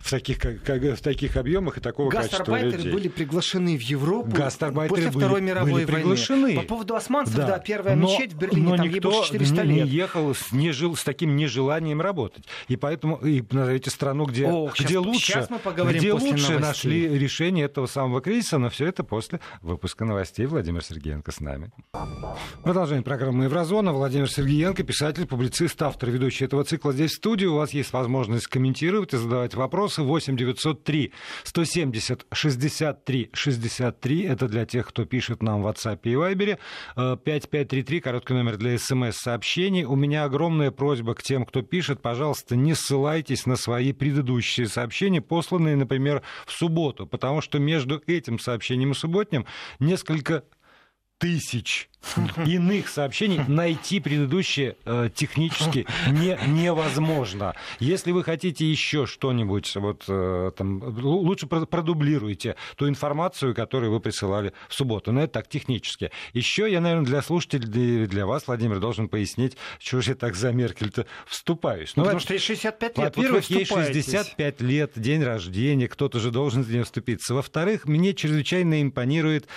[0.00, 2.90] в таких, как, в таких объемах и такого качества людей.
[2.90, 4.30] были приглашены в Европу
[4.88, 6.42] после Второй мировой были приглашены.
[6.42, 6.60] войны.
[6.60, 9.32] По поводу османцев, да, да первая но, мечеть в Берлине, но там никто ей больше
[9.32, 9.84] 400 не, лет.
[9.84, 12.44] не ехал, не жил с таким нежеланием работать.
[12.68, 16.30] И поэтому и назовите страну, где, О, где сейчас, лучше, сейчас мы поговорим где после
[16.30, 16.68] лучше новостей.
[16.68, 20.46] нашли решение этого самого кризиса, но все это после выпуска новостей.
[20.46, 21.72] Владимир Сергеенко с нами.
[22.62, 23.92] Продолжение программы «Еврозона».
[23.92, 27.46] Владимир Сергеенко, писатель, публицист, автор, ведущий этого цикла здесь в студии.
[27.46, 29.89] У вас есть возможность комментировать и задавать вопросы.
[29.98, 31.12] 8 900 903
[31.44, 34.22] 170 63 63.
[34.22, 36.58] Это для тех, кто пишет нам в WhatsApp и Viber.
[36.96, 39.84] 5533, короткий номер для смс-сообщений.
[39.84, 42.02] У меня огромная просьба к тем, кто пишет.
[42.02, 48.38] Пожалуйста, не ссылайтесь на свои предыдущие сообщения, посланные, например, в субботу, потому что между этим
[48.38, 49.46] сообщением и субботним
[49.78, 50.44] несколько
[51.18, 51.90] тысяч
[52.46, 57.54] иных сообщений найти предыдущие э, технически не, невозможно.
[57.78, 64.52] Если вы хотите еще что-нибудь, вот, э, там, лучше продублируйте ту информацию, которую вы присылали
[64.68, 65.12] в субботу.
[65.12, 66.10] Но это так технически.
[66.32, 70.52] Еще я, наверное, для слушателей, для вас, Владимир, должен пояснить, чего же я так за
[70.52, 71.92] Меркель-то вступаюсь.
[71.96, 73.16] Ну, Потому что ей 65 лет.
[73.16, 77.34] Во-первых, вот ей 65 лет, день рождения, кто-то же должен за нее вступиться.
[77.34, 79.48] Во-вторых, мне чрезвычайно импонирует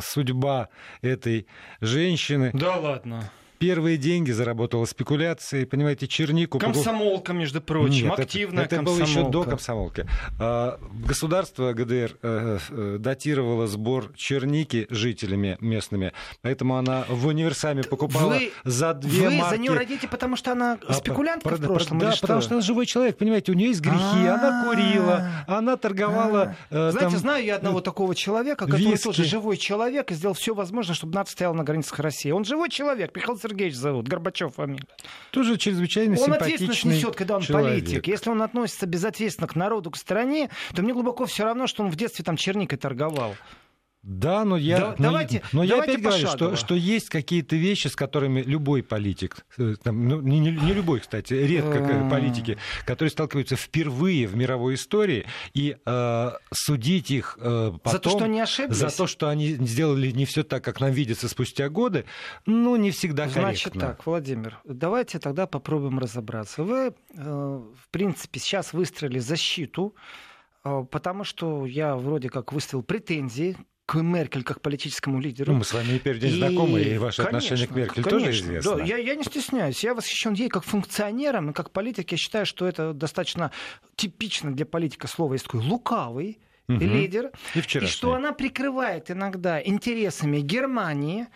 [0.00, 0.68] судьба
[1.02, 1.46] этой
[1.80, 2.50] женщины.
[2.54, 6.58] Да ладно первые деньги заработала спекуляцией, понимаете, чернику...
[6.58, 9.04] Комсомолка, между прочим, Нет, активная это, это комсомолка.
[9.04, 10.06] было еще до комсомолки.
[10.40, 18.34] А, государство ГДР э, э, датировало сбор черники жителями местными, поэтому она в универсаме покупала
[18.34, 19.54] вы, за две вы марки...
[19.56, 21.98] за нее родите, потому что она а, спекулянтка а, в прошлом?
[21.98, 26.56] Да, потому что она живой человек, понимаете, у нее есть грехи, она курила, она торговала...
[26.70, 30.94] Э, Знаете, знаю я одного такого человека, который тоже живой человек и сделал все возможное,
[30.94, 32.30] чтобы НАТО стояла на границах России.
[32.30, 34.84] Он живой человек, Михаил Сергеевич зовут, Горбачев фамилия.
[35.30, 37.84] Тоже чрезвычайно он ответственность несет, когда он человек.
[37.84, 38.06] политик.
[38.06, 41.90] Если он относится безответственно к народу, к стране, то мне глубоко все равно, что он
[41.90, 43.34] в детстве там черникой торговал.
[44.02, 47.56] Да, но я, да, но, давайте, но я давайте опять говорю, что, что есть какие-то
[47.56, 52.58] вещи, с которыми любой политик, э, там, ну, не, не, не любой, кстати, редко политики,
[52.86, 57.92] которые сталкиваются впервые в мировой истории, и э, судить их э, потом...
[57.92, 58.76] За то, что они ошиблись?
[58.76, 62.04] За то, что они сделали не все так, как нам видится спустя годы,
[62.46, 63.42] ну, не всегда корректно.
[63.42, 66.62] Значит так, Владимир, давайте тогда попробуем разобраться.
[66.62, 69.96] Вы, э, в принципе, сейчас выстроили защиту,
[70.64, 73.56] э, потому что я вроде как выставил претензии
[73.88, 75.50] к Меркель как политическому лидеру.
[75.50, 76.28] Ну, мы с вами теперь и...
[76.28, 78.76] знакомы, и ваше конечно, отношение к Меркель конечно, тоже известно.
[78.76, 79.82] Да, я, я не стесняюсь.
[79.82, 82.12] Я восхищен ей как функционером и как политик.
[82.12, 83.50] Я считаю, что это достаточно
[83.96, 86.78] типично для политика слово есть такой лукавый угу.
[86.78, 87.30] лидер.
[87.54, 91.26] И, и что она прикрывает иногда интересами Германии.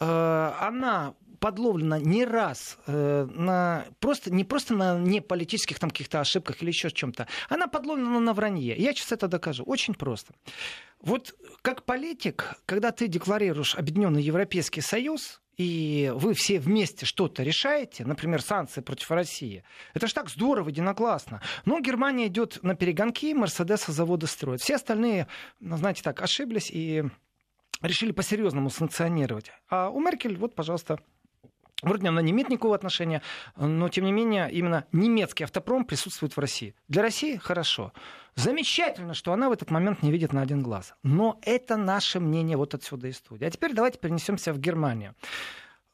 [0.00, 6.62] Э, она подловлена не раз э, на просто не просто на неполитических там каких-то ошибках
[6.62, 8.76] или еще чем-то, она подловлена на вранье.
[8.76, 9.64] Я сейчас это докажу.
[9.64, 10.34] Очень просто.
[11.00, 18.04] Вот как политик, когда ты декларируешь Объединенный Европейский Союз, и вы все вместе что-то решаете,
[18.04, 21.42] например, санкции против России, это же так здорово, единогласно.
[21.64, 24.60] Но Германия идет на перегонки, Мерседеса заводы строят.
[24.60, 25.26] Все остальные,
[25.58, 27.04] ну, знаете так, ошиблись и
[27.82, 29.50] решили по-серьезному санкционировать.
[29.68, 31.00] А у Меркель, вот, пожалуйста,
[31.82, 33.22] Вроде она не имеет никакого отношения,
[33.56, 36.74] но тем не менее именно немецкий автопром присутствует в России.
[36.88, 37.92] Для России хорошо.
[38.34, 40.94] Замечательно, что она в этот момент не видит на один глаз.
[41.04, 43.44] Но это наше мнение вот отсюда из студии.
[43.44, 45.14] А теперь давайте перенесемся в Германию.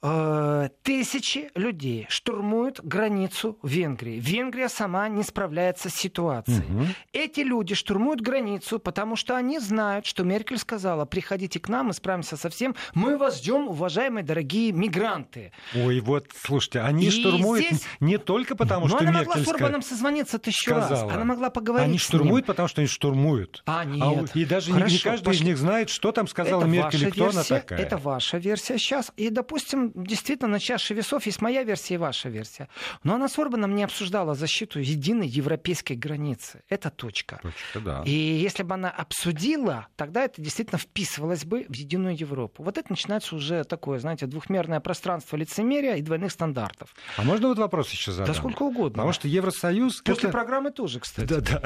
[0.07, 4.21] Э, тысячи людей штурмуют границу Венгрии.
[4.21, 6.59] Венгрия сама не справляется с ситуацией.
[6.59, 6.87] Угу.
[7.15, 11.95] Эти люди штурмуют границу, потому что они знают, что Меркель сказала, приходите к нам, мы
[11.95, 12.77] справимся со всем.
[12.93, 15.53] Мы вас ждем, уважаемые дорогие мигранты.
[15.75, 17.83] Ой, вот, слушайте, они и штурмуют здесь...
[18.01, 21.07] не только потому, Но что она Меркель могла с Орбаном созвониться тысячу сказала.
[21.07, 21.15] раз.
[21.15, 23.63] Она могла поговорить Они штурмуют, потому что они штурмуют.
[23.65, 24.31] А, нет.
[24.35, 25.41] А, и даже Хорошо, не, не каждый пошли.
[25.41, 27.79] из них знает, что там сказала это Меркель и кто версия, она такая.
[27.79, 29.11] Это ваша версия сейчас.
[29.17, 32.69] И, допустим, действительно на чаше весов есть моя версия и ваша версия.
[33.03, 36.63] Но она с Орбаном не обсуждала защиту единой европейской границы.
[36.69, 37.41] Это точка.
[37.43, 38.03] Точка, да.
[38.05, 42.63] И если бы она обсудила, тогда это действительно вписывалось бы в единую Европу.
[42.63, 46.95] Вот это начинается уже такое, знаете, двухмерное пространство лицемерия и двойных стандартов.
[47.17, 48.29] А можно вот вопрос еще задать?
[48.29, 48.97] Да сколько угодно.
[48.97, 50.03] Потому что Евросоюз...
[50.03, 50.33] После это...
[50.37, 51.29] программы тоже, кстати.
[51.29, 51.63] Да, да.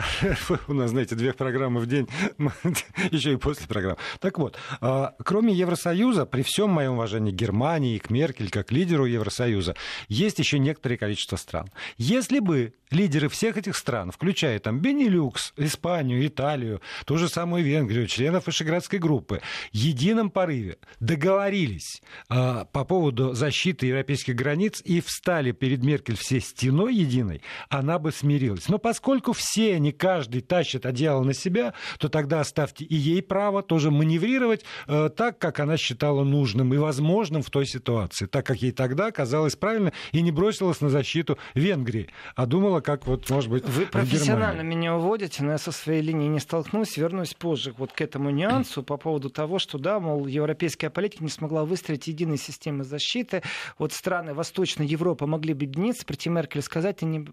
[0.68, 2.08] У нас, знаете, две программы в день,
[3.10, 3.98] еще и после программы.
[4.20, 9.76] Так вот, а, кроме Евросоюза, при всем моем уважении Германии, к Меркель, как лидеру Евросоюза,
[10.08, 11.70] есть еще некоторое количество стран.
[11.98, 18.06] Если бы лидеры всех этих стран, включая там Бенилюкс, Испанию, Италию, ту же самую Венгрию,
[18.06, 19.40] членов Вышеградской группы,
[19.72, 26.40] в едином порыве договорились э, по поводу защиты европейских границ и встали перед Меркель все
[26.40, 28.68] стеной единой, она бы смирилась.
[28.68, 33.62] Но поскольку все они, каждый тащит одеяло на себя, то тогда оставьте и ей право
[33.62, 38.56] тоже маневрировать э, так, как она считала нужным и возможным в той ситуации, так как
[38.58, 43.50] ей тогда казалось правильно и не бросилась на защиту Венгрии, а думала, как вот, может
[43.50, 47.92] быть, Вы профессионально меня уводите, но я со своей линией не столкнусь, вернусь позже вот
[47.92, 52.38] к этому нюансу по поводу того, что, да, мол, европейская политика не смогла выстроить единой
[52.38, 53.42] системы защиты.
[53.78, 57.26] Вот страны Восточной Европы могли бы объединиться, прийти Меркель и сказать, они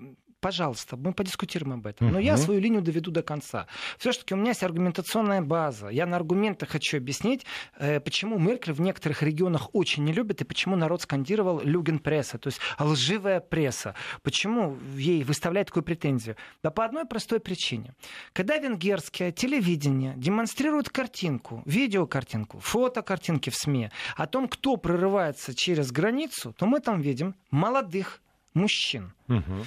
[0.46, 2.12] пожалуйста, мы подискутируем об этом.
[2.12, 3.66] Но я свою линию доведу до конца.
[3.98, 5.88] Все-таки у меня есть аргументационная база.
[5.88, 7.48] Я на аргументах хочу объяснить,
[7.80, 12.38] э, почему Меркель в некоторых регионах очень не любит и почему народ скандировал люген пресса,
[12.38, 13.96] то есть лживая пресса.
[14.22, 16.36] Почему ей выставляют такую претензию?
[16.62, 17.96] Да по одной простой причине.
[18.32, 26.54] Когда венгерское телевидение демонстрирует картинку, видеокартинку, фотокартинки в СМИ о том, кто прорывается через границу,
[26.56, 28.22] то мы там видим молодых
[28.54, 29.12] мужчин.
[29.28, 29.66] Угу.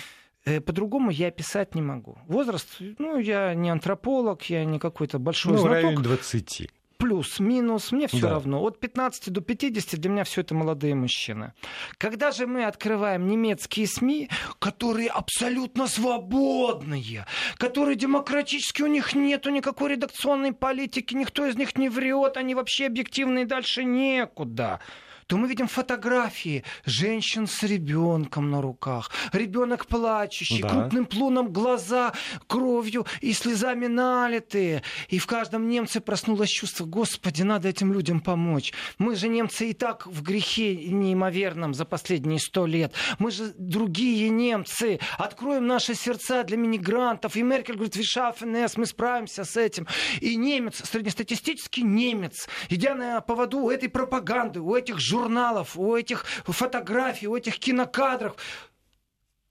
[0.49, 2.19] Э, по-другому я описать не могу.
[2.27, 5.75] Возраст, ну, я не антрополог, я не какой-то большой ну, знаток.
[5.75, 8.31] районе 20 плюс-минус, мне все да.
[8.31, 8.61] равно.
[8.61, 11.53] От 15 до 50 для меня все это молодые мужчины.
[11.97, 17.25] Когда же мы открываем немецкие СМИ, которые абсолютно свободные,
[17.57, 22.87] которые демократические, у них нету никакой редакционной политики, никто из них не врет, они вообще
[22.87, 24.81] объективные, дальше некуда
[25.29, 30.69] то мы видим фотографии женщин с ребенком на руках, ребенок плачущий, да.
[30.71, 32.15] крупным плуном глаза
[32.47, 34.83] кровью и слезами налитые.
[35.09, 38.73] И в каждом немце проснулось чувство, Господи, надо этим людям помочь.
[38.97, 42.95] Мы же немцы и так в грехе неимоверном за последние сто лет.
[43.19, 44.99] Мы же другие немцы.
[45.19, 47.37] Откроем наши сердца для мигрантов.
[47.37, 49.87] И Меркель говорит, Вишафенес, мы справимся с этим.
[50.23, 55.97] И немец, среднестатистический немец, идя на поводу у этой пропаганды, у этих журналов, журналов, у
[55.97, 58.37] этих фотографий, у этих кинокадров.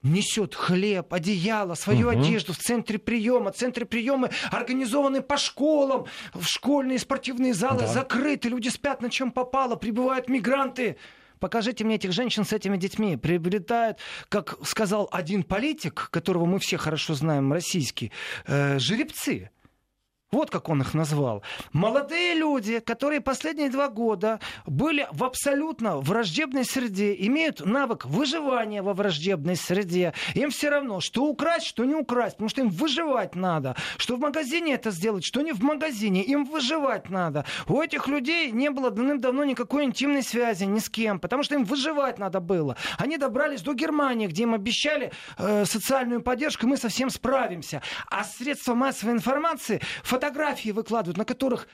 [0.03, 2.19] несет хлеб, одеяло, свою угу.
[2.19, 3.51] одежду в центре приема.
[3.51, 7.87] Центры приема организованы по школам, в школьные спортивные залы да.
[7.87, 10.97] закрыты, люди спят на чем попало, прибывают мигранты.
[11.39, 13.15] Покажите мне этих женщин с этими детьми.
[13.15, 13.97] Приобретают,
[14.29, 18.11] как сказал один политик, которого мы все хорошо знаем, российский,
[18.47, 19.51] э, жеребцы.
[20.29, 21.41] Вот как он их назвал.
[21.71, 28.93] Молодые люди, которые последние два года были в абсолютно враждебной среде, имеют навык выживания во
[28.93, 30.13] враждебной среде.
[30.35, 33.77] Им все равно, что украсть, что не украсть, потому что им выживать надо.
[33.95, 36.23] Что в магазине это сделать, что не в магазине.
[36.23, 37.45] Им выживать надо.
[37.65, 41.63] У этих людей не было давным-давно никакой интимной связи ни с кем, потому что им
[41.63, 42.75] выживать надо было.
[42.97, 47.81] Они добрались до Германии, где им обещали э, социальную поддержку, мы совсем справимся.
[48.09, 49.79] А средства массовой информации
[50.17, 51.67] фотографии выкладывают, на которых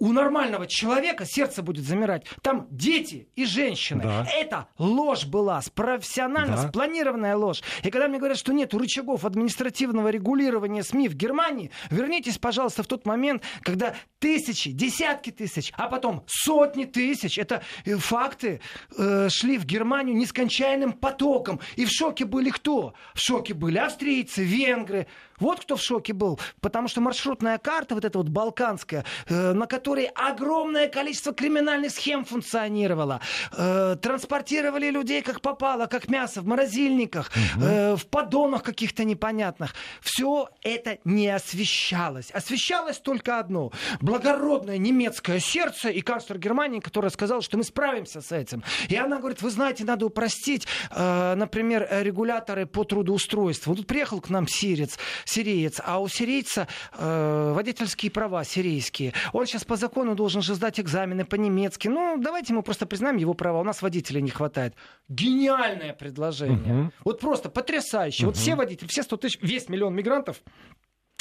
[0.00, 2.24] у нормального человека сердце будет замирать.
[2.42, 4.02] Там дети и женщины.
[4.04, 4.26] Да.
[4.32, 6.68] Это ложь была, профессионально да.
[6.68, 7.62] спланированная ложь.
[7.82, 12.86] И когда мне говорят, что нет рычагов административного регулирования СМИ в Германии, вернитесь, пожалуйста, в
[12.86, 18.60] тот момент, когда тысячи, десятки тысяч, а потом сотни тысяч, это э, факты,
[18.96, 21.58] э, шли в Германию нескончаемым потоком.
[21.74, 22.94] И в шоке были кто?
[23.14, 25.08] В шоке были австрийцы, венгры,
[25.40, 26.38] вот кто в шоке был.
[26.60, 32.24] Потому что маршрутная карта, вот эта вот балканская, э, на которой огромное количество криминальных схем
[32.24, 33.20] функционировало.
[33.56, 37.64] Э, транспортировали людей как попало, как мясо в морозильниках, угу.
[37.64, 39.74] э, в поддонах каких-то непонятных.
[40.00, 42.30] Все это не освещалось.
[42.30, 43.72] Освещалось только одно.
[44.00, 48.62] Благородное немецкое сердце и канцлер Германии, который сказал, что мы справимся с этим.
[48.88, 53.70] И она говорит, вы знаете, надо упростить, э, например, регуляторы по трудоустройству.
[53.72, 54.98] Вот тут приехал к нам сирец,
[55.28, 59.12] сириец, а у сирийца э, водительские права сирийские.
[59.32, 61.88] Он сейчас по закону должен же сдать экзамены по-немецки.
[61.88, 63.60] Ну, давайте мы просто признаем его права.
[63.60, 64.74] У нас водителей не хватает.
[65.08, 66.82] Гениальное предложение.
[66.82, 66.92] Угу.
[67.04, 68.24] Вот просто потрясающе.
[68.24, 68.30] Угу.
[68.30, 70.42] Вот все водители, все 100 тысяч, весь миллион мигрантов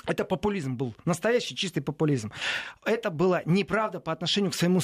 [0.08, 2.32] это популизм был, настоящий чистый популизм.
[2.86, 4.80] Это было неправда по отношению к своему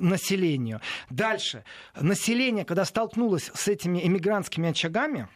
[0.00, 0.80] населению.
[1.08, 1.64] Дальше.
[1.98, 5.28] Население, когда столкнулось с этими эмигрантскими очагами,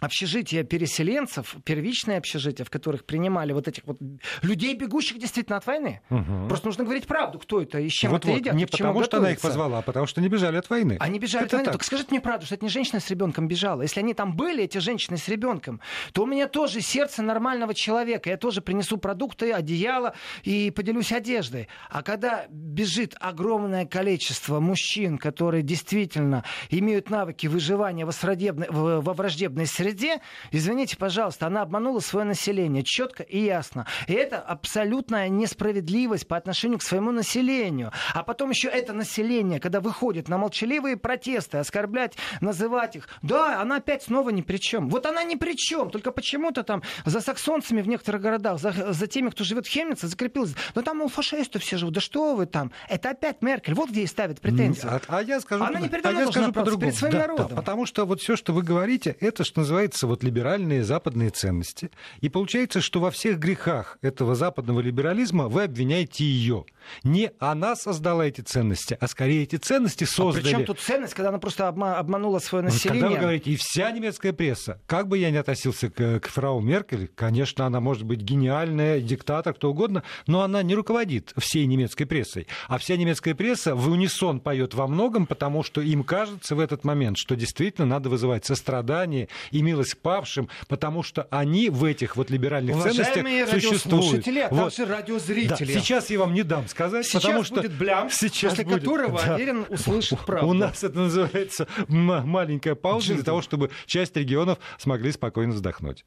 [0.00, 3.98] общежития переселенцев, первичные общежития, в которых принимали вот этих вот
[4.42, 6.00] людей, бегущих действительно от войны.
[6.10, 6.48] Угу.
[6.48, 8.54] Просто нужно говорить правду, кто это и с чем вот, это вот, едят.
[8.54, 10.96] Не потому, что она их позвала, а потому что они бежали от войны.
[11.00, 11.64] Они бежали это от войны.
[11.64, 11.72] Так.
[11.74, 13.82] Только скажите мне правду, что это не женщина с ребенком бежала.
[13.82, 15.80] Если они там были, эти женщины с ребенком,
[16.12, 18.30] то у меня тоже сердце нормального человека.
[18.30, 21.68] Я тоже принесу продукты, одеяло и поделюсь одеждой.
[21.90, 30.20] А когда бежит огромное количество мужчин, которые действительно имеют навыки выживания во враждебной среде, среде,
[30.50, 33.86] извините, пожалуйста, она обманула свое население четко и ясно.
[34.06, 37.92] И это абсолютная несправедливость по отношению к своему населению.
[38.14, 43.76] А потом еще это население, когда выходит на молчаливые протесты, оскорблять, называть их, да, она
[43.76, 44.88] опять снова ни при чем.
[44.88, 49.06] Вот она ни при чем, только почему-то там за саксонцами в некоторых городах, за, за
[49.06, 50.54] теми, кто живет в Хемнице, закрепилась.
[50.74, 51.94] Но там, мол, фашисты все живут.
[51.94, 52.72] Да что вы там?
[52.88, 53.74] Это опять Меркель.
[53.74, 54.86] Вот где ей ставят претензии.
[54.86, 56.90] А, а я скажу, она не а я скажу по-другому.
[56.90, 57.48] Перед своим да, народом.
[57.48, 61.30] Да, потому что вот все, что вы говорите, это, что называется, называется вот либеральные западные
[61.30, 61.90] ценности.
[62.20, 66.64] И получается, что во всех грехах этого западного либерализма вы обвиняете ее.
[67.04, 70.42] Не она создала эти ценности, а скорее эти ценности создали...
[70.42, 73.02] А причем тут ценность, когда она просто обманула свое население?
[73.02, 76.60] Когда вы говорите, и вся немецкая пресса, как бы я ни относился к, к фрау
[76.60, 82.06] Меркель, конечно, она может быть гениальная, диктатор, кто угодно, но она не руководит всей немецкой
[82.06, 82.48] прессой.
[82.66, 86.84] А вся немецкая пресса в унисон поет во многом, потому что им кажется в этот
[86.84, 92.16] момент, что действительно надо вызывать сострадание и милость к павшим, потому что они в этих
[92.16, 94.26] вот либеральных Уважаемые ценностях существуют.
[94.28, 94.74] А вот.
[94.76, 95.72] также радиозрители.
[95.74, 97.56] Да, сейчас я вам не дам сказать, сейчас потому что...
[97.56, 99.34] будет блям, сейчас после будет, которого да.
[99.34, 100.48] Аверин услышит правду.
[100.48, 106.04] У нас это называется маленькая пауза для того, чтобы часть регионов смогли спокойно вздохнуть.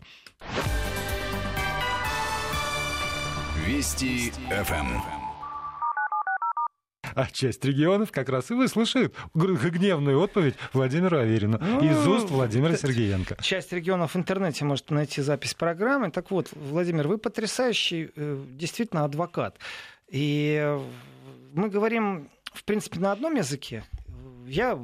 [3.65, 5.20] Вести ФМ
[7.15, 12.75] а часть регионов как раз и выслушает гневную отповедь Владимира Аверина ну, из уст Владимира
[12.75, 13.37] Сергеенко.
[13.41, 16.11] Часть регионов в интернете может найти запись программы.
[16.11, 19.57] Так вот, Владимир, вы потрясающий э, действительно адвокат.
[20.09, 20.77] И
[21.53, 23.83] мы говорим, в принципе, на одном языке.
[24.45, 24.79] Я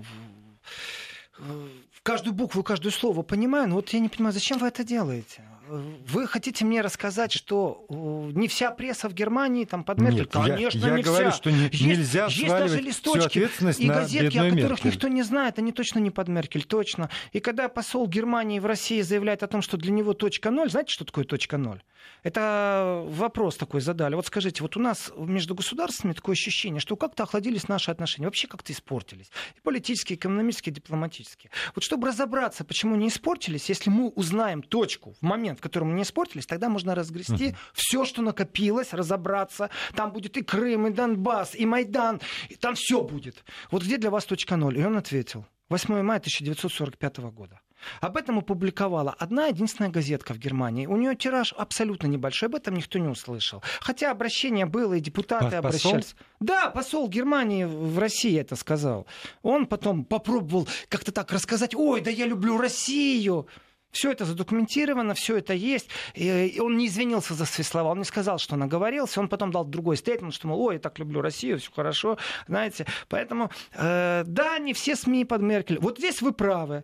[2.03, 5.43] каждую букву, каждое слово понимаю, но вот я не понимаю, зачем вы это делаете?
[5.69, 10.19] Вы хотите мне рассказать, что не вся пресса в Германии там под Меркель?
[10.19, 11.37] Нет, Конечно, я, я не говорю, вся.
[11.37, 14.91] что не, есть, нельзя есть даже листочки и газетки, о которых Меркель.
[14.91, 17.09] никто не знает, они точно не под Меркель, точно.
[17.33, 20.93] И когда посол Германии в России заявляет о том, что для него точка ноль, знаете,
[20.93, 21.81] что такое точка ноль?
[22.23, 24.15] Это вопрос такой задали.
[24.15, 28.47] Вот скажите, вот у нас между государствами такое ощущение, что как-то охладились наши отношения, вообще
[28.47, 29.29] как-то испортились.
[29.55, 31.51] И политические, и экономические, и дипломатические.
[31.75, 36.03] Вот чтобы разобраться, почему не испортились, если мы узнаем точку в момент, в котором не
[36.03, 37.55] испортились, тогда можно разгрести uh-huh.
[37.73, 39.69] все, что накопилось, разобраться.
[39.95, 43.43] Там будет и Крым, и Донбасс, и Майдан, и там все будет.
[43.71, 44.77] Вот где для вас точка ноль?
[44.77, 45.45] И он ответил.
[45.69, 47.59] 8 мая 1945 года.
[48.01, 50.87] Об этом опубликовала одна единственная газетка в Германии.
[50.87, 53.61] У нее тираж абсолютно небольшой, об этом никто не услышал.
[53.81, 55.59] Хотя обращение было, и депутаты посол?
[55.59, 56.15] обращались.
[56.39, 59.05] Да, посол Германии в России это сказал.
[59.41, 63.47] Он потом попробовал как-то так рассказать, ой, да я люблю Россию.
[63.91, 65.89] Все это задокументировано, все это есть.
[66.13, 69.19] И он не извинился за свои слова, он не сказал, что наговорился.
[69.19, 72.17] Он потом дал другой стейтмент, что, мол, ой, я так люблю Россию, все хорошо,
[72.47, 72.85] знаете.
[73.07, 75.79] Поэтому, э, да, не все СМИ под Меркель.
[75.79, 76.83] Вот здесь вы правы.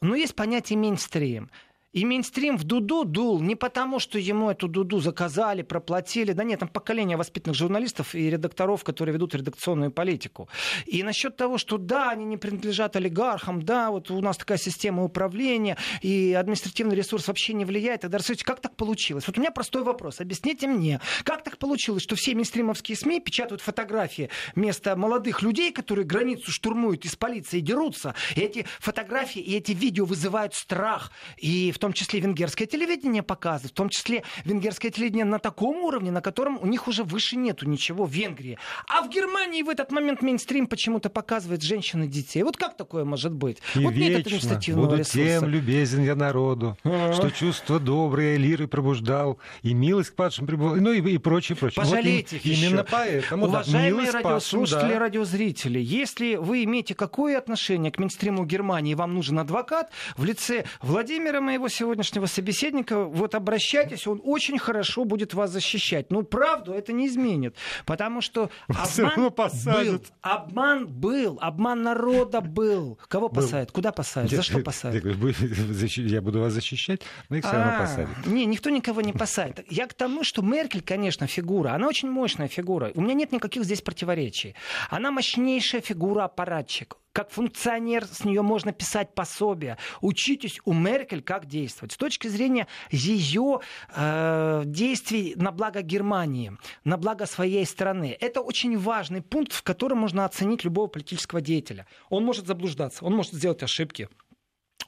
[0.00, 1.50] Но есть понятие мейнстрим.
[1.92, 6.32] И мейнстрим в Дуду дул не потому, что ему эту Дуду заказали, проплатили.
[6.32, 10.48] Да нет, там поколение воспитанных журналистов и редакторов, которые ведут редакционную политику.
[10.86, 15.04] И насчет того, что да, они не принадлежат олигархам, да, вот у нас такая система
[15.04, 18.00] управления, и административный ресурс вообще не влияет.
[18.00, 19.26] Тогда расскажите, как так получилось?
[19.26, 20.20] Вот у меня простой вопрос.
[20.20, 26.06] Объясните мне, как так получилось, что все мейнстримовские СМИ печатают фотографии вместо молодых людей, которые
[26.06, 28.14] границу штурмуют из полиции и дерутся.
[28.34, 31.12] И эти фотографии и эти видео вызывают страх.
[31.36, 36.12] И в том числе венгерское телевидение показывает, в том числе венгерское телевидение на таком уровне,
[36.12, 38.56] на котором у них уже выше нету ничего в Венгрии.
[38.88, 42.44] А в Германии в этот момент мейнстрим почему-то показывает женщин и детей.
[42.44, 43.58] Вот как такое может быть?
[43.74, 45.40] И вот вечно нет административного буду ресурса.
[45.40, 47.14] тем любезен я народу, А-а-а.
[47.14, 51.82] что чувство доброе лиры пробуждал, и милость к падшим пребывал, ну и, и прочее, прочее.
[51.82, 54.98] Пожалейте вот им, Именно поэтому, Уважаемые да, радиослушатели да.
[55.00, 61.40] радиозрители, если вы имеете какое отношение к мейнстриму Германии, вам нужен адвокат в лице Владимира,
[61.40, 66.10] моего сегодняшнего собеседника, вот обращайтесь, он очень хорошо будет вас защищать.
[66.10, 67.56] Ну, правду это не изменит,
[67.86, 69.32] потому что обман
[69.64, 72.98] был, обман был, обман народа был.
[73.08, 73.72] Кого посадят?
[73.72, 74.30] Куда посадят?
[74.30, 75.04] За что посадят?
[75.04, 78.26] Я буду вас защищать, но их все равно а, посадят.
[78.26, 79.64] Не, никто никого не посадит.
[79.70, 82.90] Я к тому, что Меркель, конечно, фигура, она очень мощная фигура.
[82.94, 84.54] У меня нет никаких здесь противоречий.
[84.90, 89.78] Она мощнейшая фигура-аппаратчик как функционер, с нее можно писать пособие.
[90.00, 91.92] Учитесь у Меркель, как действовать.
[91.92, 93.60] С точки зрения ее
[93.94, 98.16] э, действий на благо Германии, на благо своей страны.
[98.20, 101.86] Это очень важный пункт, в котором можно оценить любого политического деятеля.
[102.08, 104.08] Он может заблуждаться, он может сделать ошибки,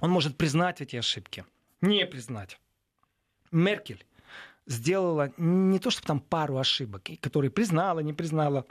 [0.01, 1.45] он может признать эти ошибки,
[1.81, 2.59] не признать.
[3.53, 4.05] Меркель
[4.67, 8.67] сделала не то, что там пару ошибок, которые признала, не признала,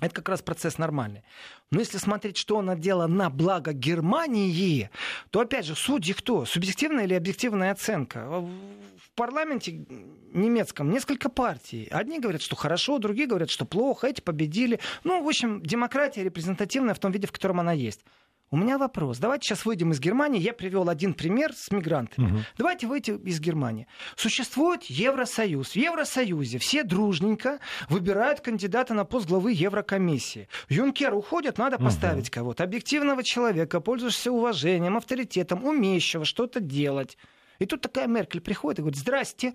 [0.00, 1.22] это как раз процесс нормальный.
[1.70, 4.90] Но если смотреть, что она делала на благо Германии,
[5.30, 6.44] то, опять же, судьи кто?
[6.44, 8.28] Субъективная или объективная оценка?
[8.28, 9.86] В парламенте
[10.34, 11.88] немецком несколько партий.
[11.90, 14.80] Одни говорят, что хорошо, другие говорят, что плохо, эти победили.
[15.02, 18.04] Ну, в общем, демократия репрезентативная в том виде, в котором она есть.
[18.50, 19.18] У меня вопрос.
[19.18, 20.40] Давайте сейчас выйдем из Германии.
[20.40, 22.26] Я привел один пример с мигрантами.
[22.26, 22.38] Угу.
[22.58, 23.88] Давайте выйти из Германии.
[24.14, 25.70] Существует Евросоюз.
[25.70, 30.48] В Евросоюзе все дружненько выбирают кандидата на пост главы Еврокомиссии.
[30.68, 32.34] Юнкер уходит, надо поставить угу.
[32.34, 32.62] кого-то.
[32.62, 37.18] Объективного человека, пользуешься уважением, авторитетом, умеющего что-то делать.
[37.58, 39.54] И тут такая Меркель приходит и говорит, здрасте,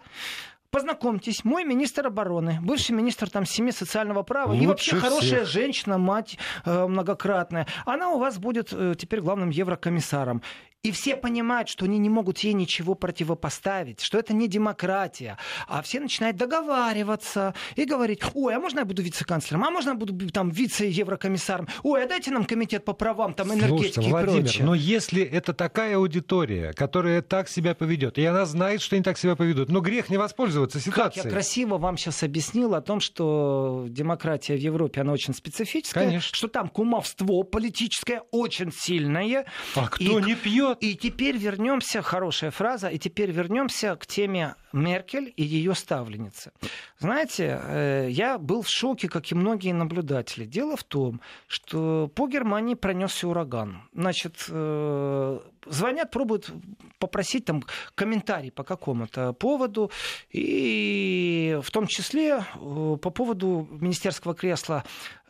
[0.71, 5.01] Познакомьтесь, мой министр обороны, бывший министр там семьи социального права Лучше и вообще всех.
[5.01, 7.67] хорошая женщина, мать э, многократная.
[7.85, 10.41] Она у вас будет э, теперь главным еврокомиссаром.
[10.83, 15.37] И все понимают, что они не могут ей ничего противопоставить, что это не демократия.
[15.67, 19.95] А все начинают договариваться и говорить, ой, а можно я буду вице-канцлером, а можно я
[19.95, 24.41] буду там вице-еврокомиссаром, ой, а дайте нам комитет по правам, там энергетики Слушайте, Владимир, и
[24.41, 24.65] прочее.
[24.65, 29.19] но если это такая аудитория, которая так себя поведет, и она знает, что они так
[29.19, 31.21] себя поведут, но грех не воспользоваться ситуацией.
[31.21, 36.05] Как я красиво вам сейчас объяснил о том, что демократия в Европе, она очень специфическая,
[36.05, 36.35] Конечно.
[36.35, 39.45] что там кумовство политическое очень сильное.
[39.75, 40.23] А кто и...
[40.23, 40.70] не пьет?
[40.79, 46.51] И теперь вернемся, хорошая фраза, и теперь вернемся к теме Меркель и ее ставленницы.
[46.99, 50.45] Знаете, э, я был в шоке, как и многие наблюдатели.
[50.45, 53.81] Дело в том, что по Германии пронесся ураган.
[53.93, 56.51] Значит, э, звонят, пробуют
[56.99, 57.63] попросить там
[57.95, 59.91] комментарий по какому-то поводу,
[60.29, 64.83] и в том числе э, по поводу министерского кресла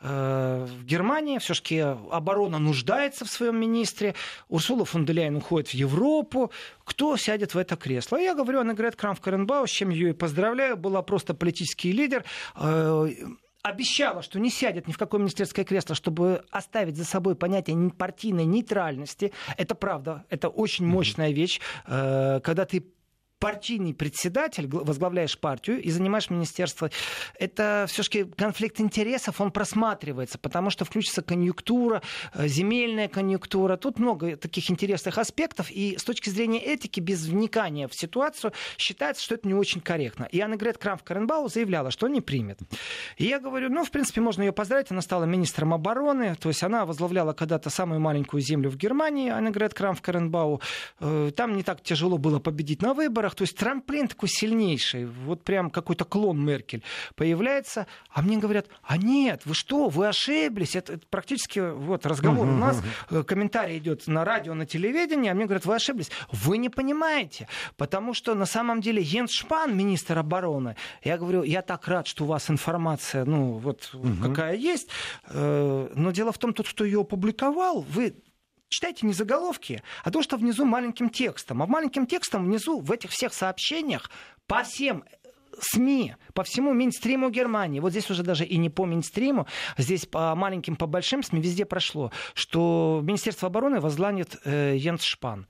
[0.04, 1.38] в Германии.
[1.38, 4.16] Все-таки оборона нуждается в своем министре.
[4.50, 6.52] Урсула фон де уходит в Европу.
[6.84, 8.18] Кто сядет в это кресло?
[8.18, 10.76] Я говорю, она говорит, Крамф Каренбау, с чем ее и поздравляю.
[10.76, 12.26] Была просто политический лидер
[12.56, 13.08] э,
[13.64, 18.46] обещала, что не сядет ни в какое министерское кресло, чтобы оставить за собой понятие партийной
[18.46, 19.32] нейтральности.
[19.58, 22.84] Это правда, это очень мощная вещь, э, когда ты
[23.42, 26.92] партийный председатель, возглавляешь партию и занимаешь министерство,
[27.39, 32.04] это все-таки конфликт интересов, он просматривается, потому что включится конъюнктура,
[32.36, 33.78] э, земельная конъюнктура.
[33.78, 39.24] Тут много таких интересных аспектов, и с точки зрения этики, без вникания в ситуацию, считается,
[39.24, 40.26] что это не очень корректно.
[40.26, 42.60] И Аннегрет Крамф-Каренбау заявляла, что не примет.
[43.18, 46.62] И я говорю, ну, в принципе, можно ее поздравить, она стала министром обороны, то есть
[46.62, 50.62] она возглавляла когда-то самую маленькую землю в Германии, Аннегрет Крамф-Каренбау.
[51.00, 53.36] Э, там не так тяжело было победить на выборах, выборах.
[53.36, 56.84] То есть трамплин такой сильнейший, вот прям какой-то клон Меркель
[57.16, 62.48] появляется, а мне говорят, а нет, вы что, вы ошиблись, это, это практически вот разговор
[62.48, 66.12] у нас, э, комментарий идет на радио, на телевидении, а мне говорят, вы ошиблись.
[66.32, 71.62] Вы не понимаете, потому что на самом деле Йенс Шпан, министр обороны, я говорю, я
[71.62, 74.90] так рад, что у вас информация, ну вот какая есть,
[75.28, 78.14] э, но дело в том, тот, кто ее опубликовал, вы
[78.72, 81.61] читайте не заголовки, а то, что внизу маленьким текстом.
[81.61, 84.09] А маленьким текстом внизу в этих всех сообщениях
[84.47, 85.03] по всем
[85.59, 89.45] СМИ, по всему Минстриму Германии, вот здесь уже даже и не по Минстриму,
[89.78, 95.47] здесь по маленьким, по большим СМИ везде прошло, что Министерство обороны возглавит э, Йенс Шпан.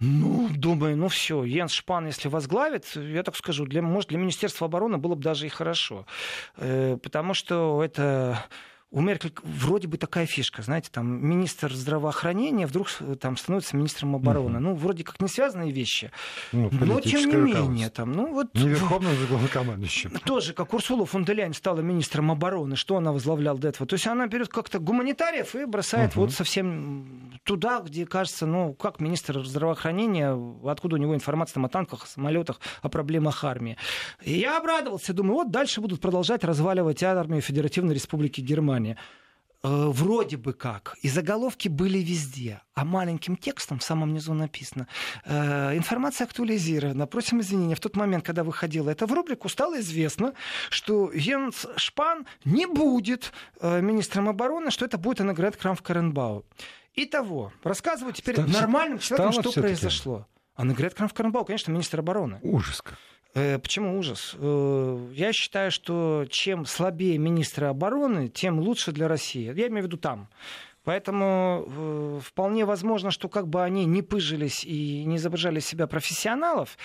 [0.00, 4.66] Ну, думаю, ну все, Йенс Шпан, если возглавит, я так скажу, для, может, для Министерства
[4.66, 6.04] обороны было бы даже и хорошо.
[6.56, 8.44] Э, потому что это
[8.96, 12.88] у Меркель вроде бы такая фишка, знаете, там министр здравоохранения вдруг
[13.20, 14.54] там становится министром обороны.
[14.54, 14.64] Угу.
[14.64, 16.10] Ну, вроде как не связанные вещи.
[16.50, 18.54] Ну, но тем не менее, там, ну вот...
[18.54, 20.12] Не верховным главнокомандующим.
[20.24, 23.86] Тоже, как Урсула фон де Ляйн стала министром обороны, что она возглавляла до этого?
[23.86, 26.22] То есть она берет как-то гуманитариев и бросает угу.
[26.22, 30.34] вот совсем туда, где кажется, ну, как министр здравоохранения,
[30.64, 33.76] откуда у него информация там, о танках, о самолетах, о проблемах армии.
[34.22, 38.96] И я обрадовался, думаю, вот дальше будут продолжать разваливать армию Федеративной Республики Германия Германия,
[39.62, 44.86] э, вроде бы как, и заголовки были везде, а маленьким текстом в самом низу написано,
[45.24, 50.34] э, информация актуализирована, просим извинения, в тот момент, когда выходила эта в рубрику, стало известно,
[50.70, 56.44] что Йенс Шпан не будет э, министром обороны, что это будет Аннегрет Крамф-Каренбау.
[56.94, 58.48] Итого, рассказываю теперь Став...
[58.48, 60.26] нормальным человеком, что произошло.
[60.54, 62.38] Аннегрет Крамф-Каренбау, конечно, министр обороны.
[62.42, 62.98] Ужас как.
[63.36, 64.34] Э, почему ужас?
[64.38, 69.52] Э, я считаю, что чем слабее министры обороны, тем лучше для России.
[69.54, 70.30] Я имею в виду там.
[70.84, 76.78] Поэтому э, вполне возможно, что как бы они не пыжились и не изображали себя профессионалов,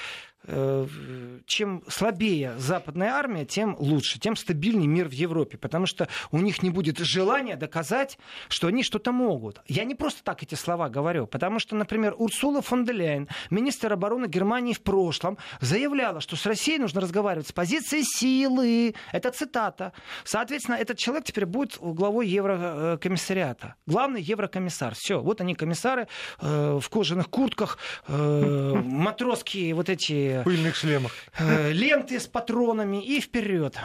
[0.47, 6.63] чем слабее западная армия, тем лучше, тем стабильнее мир в Европе, потому что у них
[6.63, 8.17] не будет желания доказать,
[8.49, 9.61] что они что-то могут.
[9.67, 13.93] Я не просто так эти слова говорю, потому что, например, Урсула фон де Ляйен, министр
[13.93, 18.95] обороны Германии в прошлом, заявляла, что с Россией нужно разговаривать с позиции силы.
[19.11, 19.93] Это цитата.
[20.23, 23.75] Соответственно, этот человек теперь будет главой Еврокомиссариата.
[23.85, 24.95] Главный еврокомиссар.
[24.95, 26.07] Все, вот они комиссары
[26.39, 27.77] э, в кожаных куртках,
[28.07, 31.11] э, матросские вот эти пыльных шлемах.
[31.37, 33.77] Э, ленты с патронами и вперед.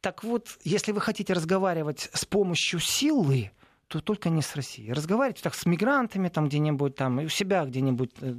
[0.00, 3.50] Так вот, если вы хотите разговаривать с помощью силы,
[3.88, 4.92] то только не с Россией.
[4.92, 8.34] Разговаривать так с мигрантами там где-нибудь там, и у себя где-нибудь э,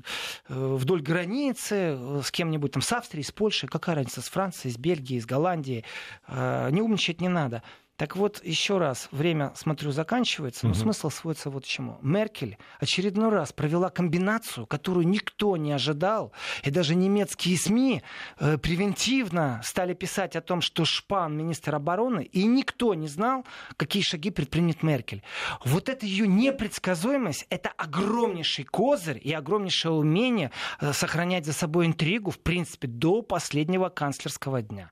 [0.49, 4.77] э, вдоль границы, с кем-нибудь там с Австрией, с Польшей, какая разница, с Францией, с
[4.77, 5.85] Бельгией, с Голландией.
[6.27, 7.61] Не умничать не надо.
[7.95, 10.79] Так вот, еще раз, время, смотрю, заканчивается, но угу.
[10.79, 11.99] смысл сводится вот к чему.
[12.01, 16.33] Меркель очередной раз провела комбинацию, которую никто не ожидал,
[16.63, 18.01] и даже немецкие СМИ
[18.39, 23.45] э, превентивно стали писать о том, что Шпан министр обороны, и никто не знал,
[23.77, 25.21] какие шаги предпримет Меркель.
[25.63, 32.31] Вот эта ее непредсказуемость, это огромнейший козырь и огромнейшее умение э, сохранять за собой интригу,
[32.31, 34.89] в принципе, до последнего канцлерского дня.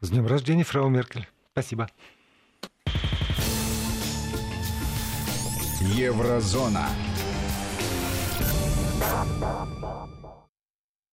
[0.00, 1.26] С днем рождения, фрау Меркель.
[1.52, 1.88] Спасибо.
[5.94, 6.88] Еврозона.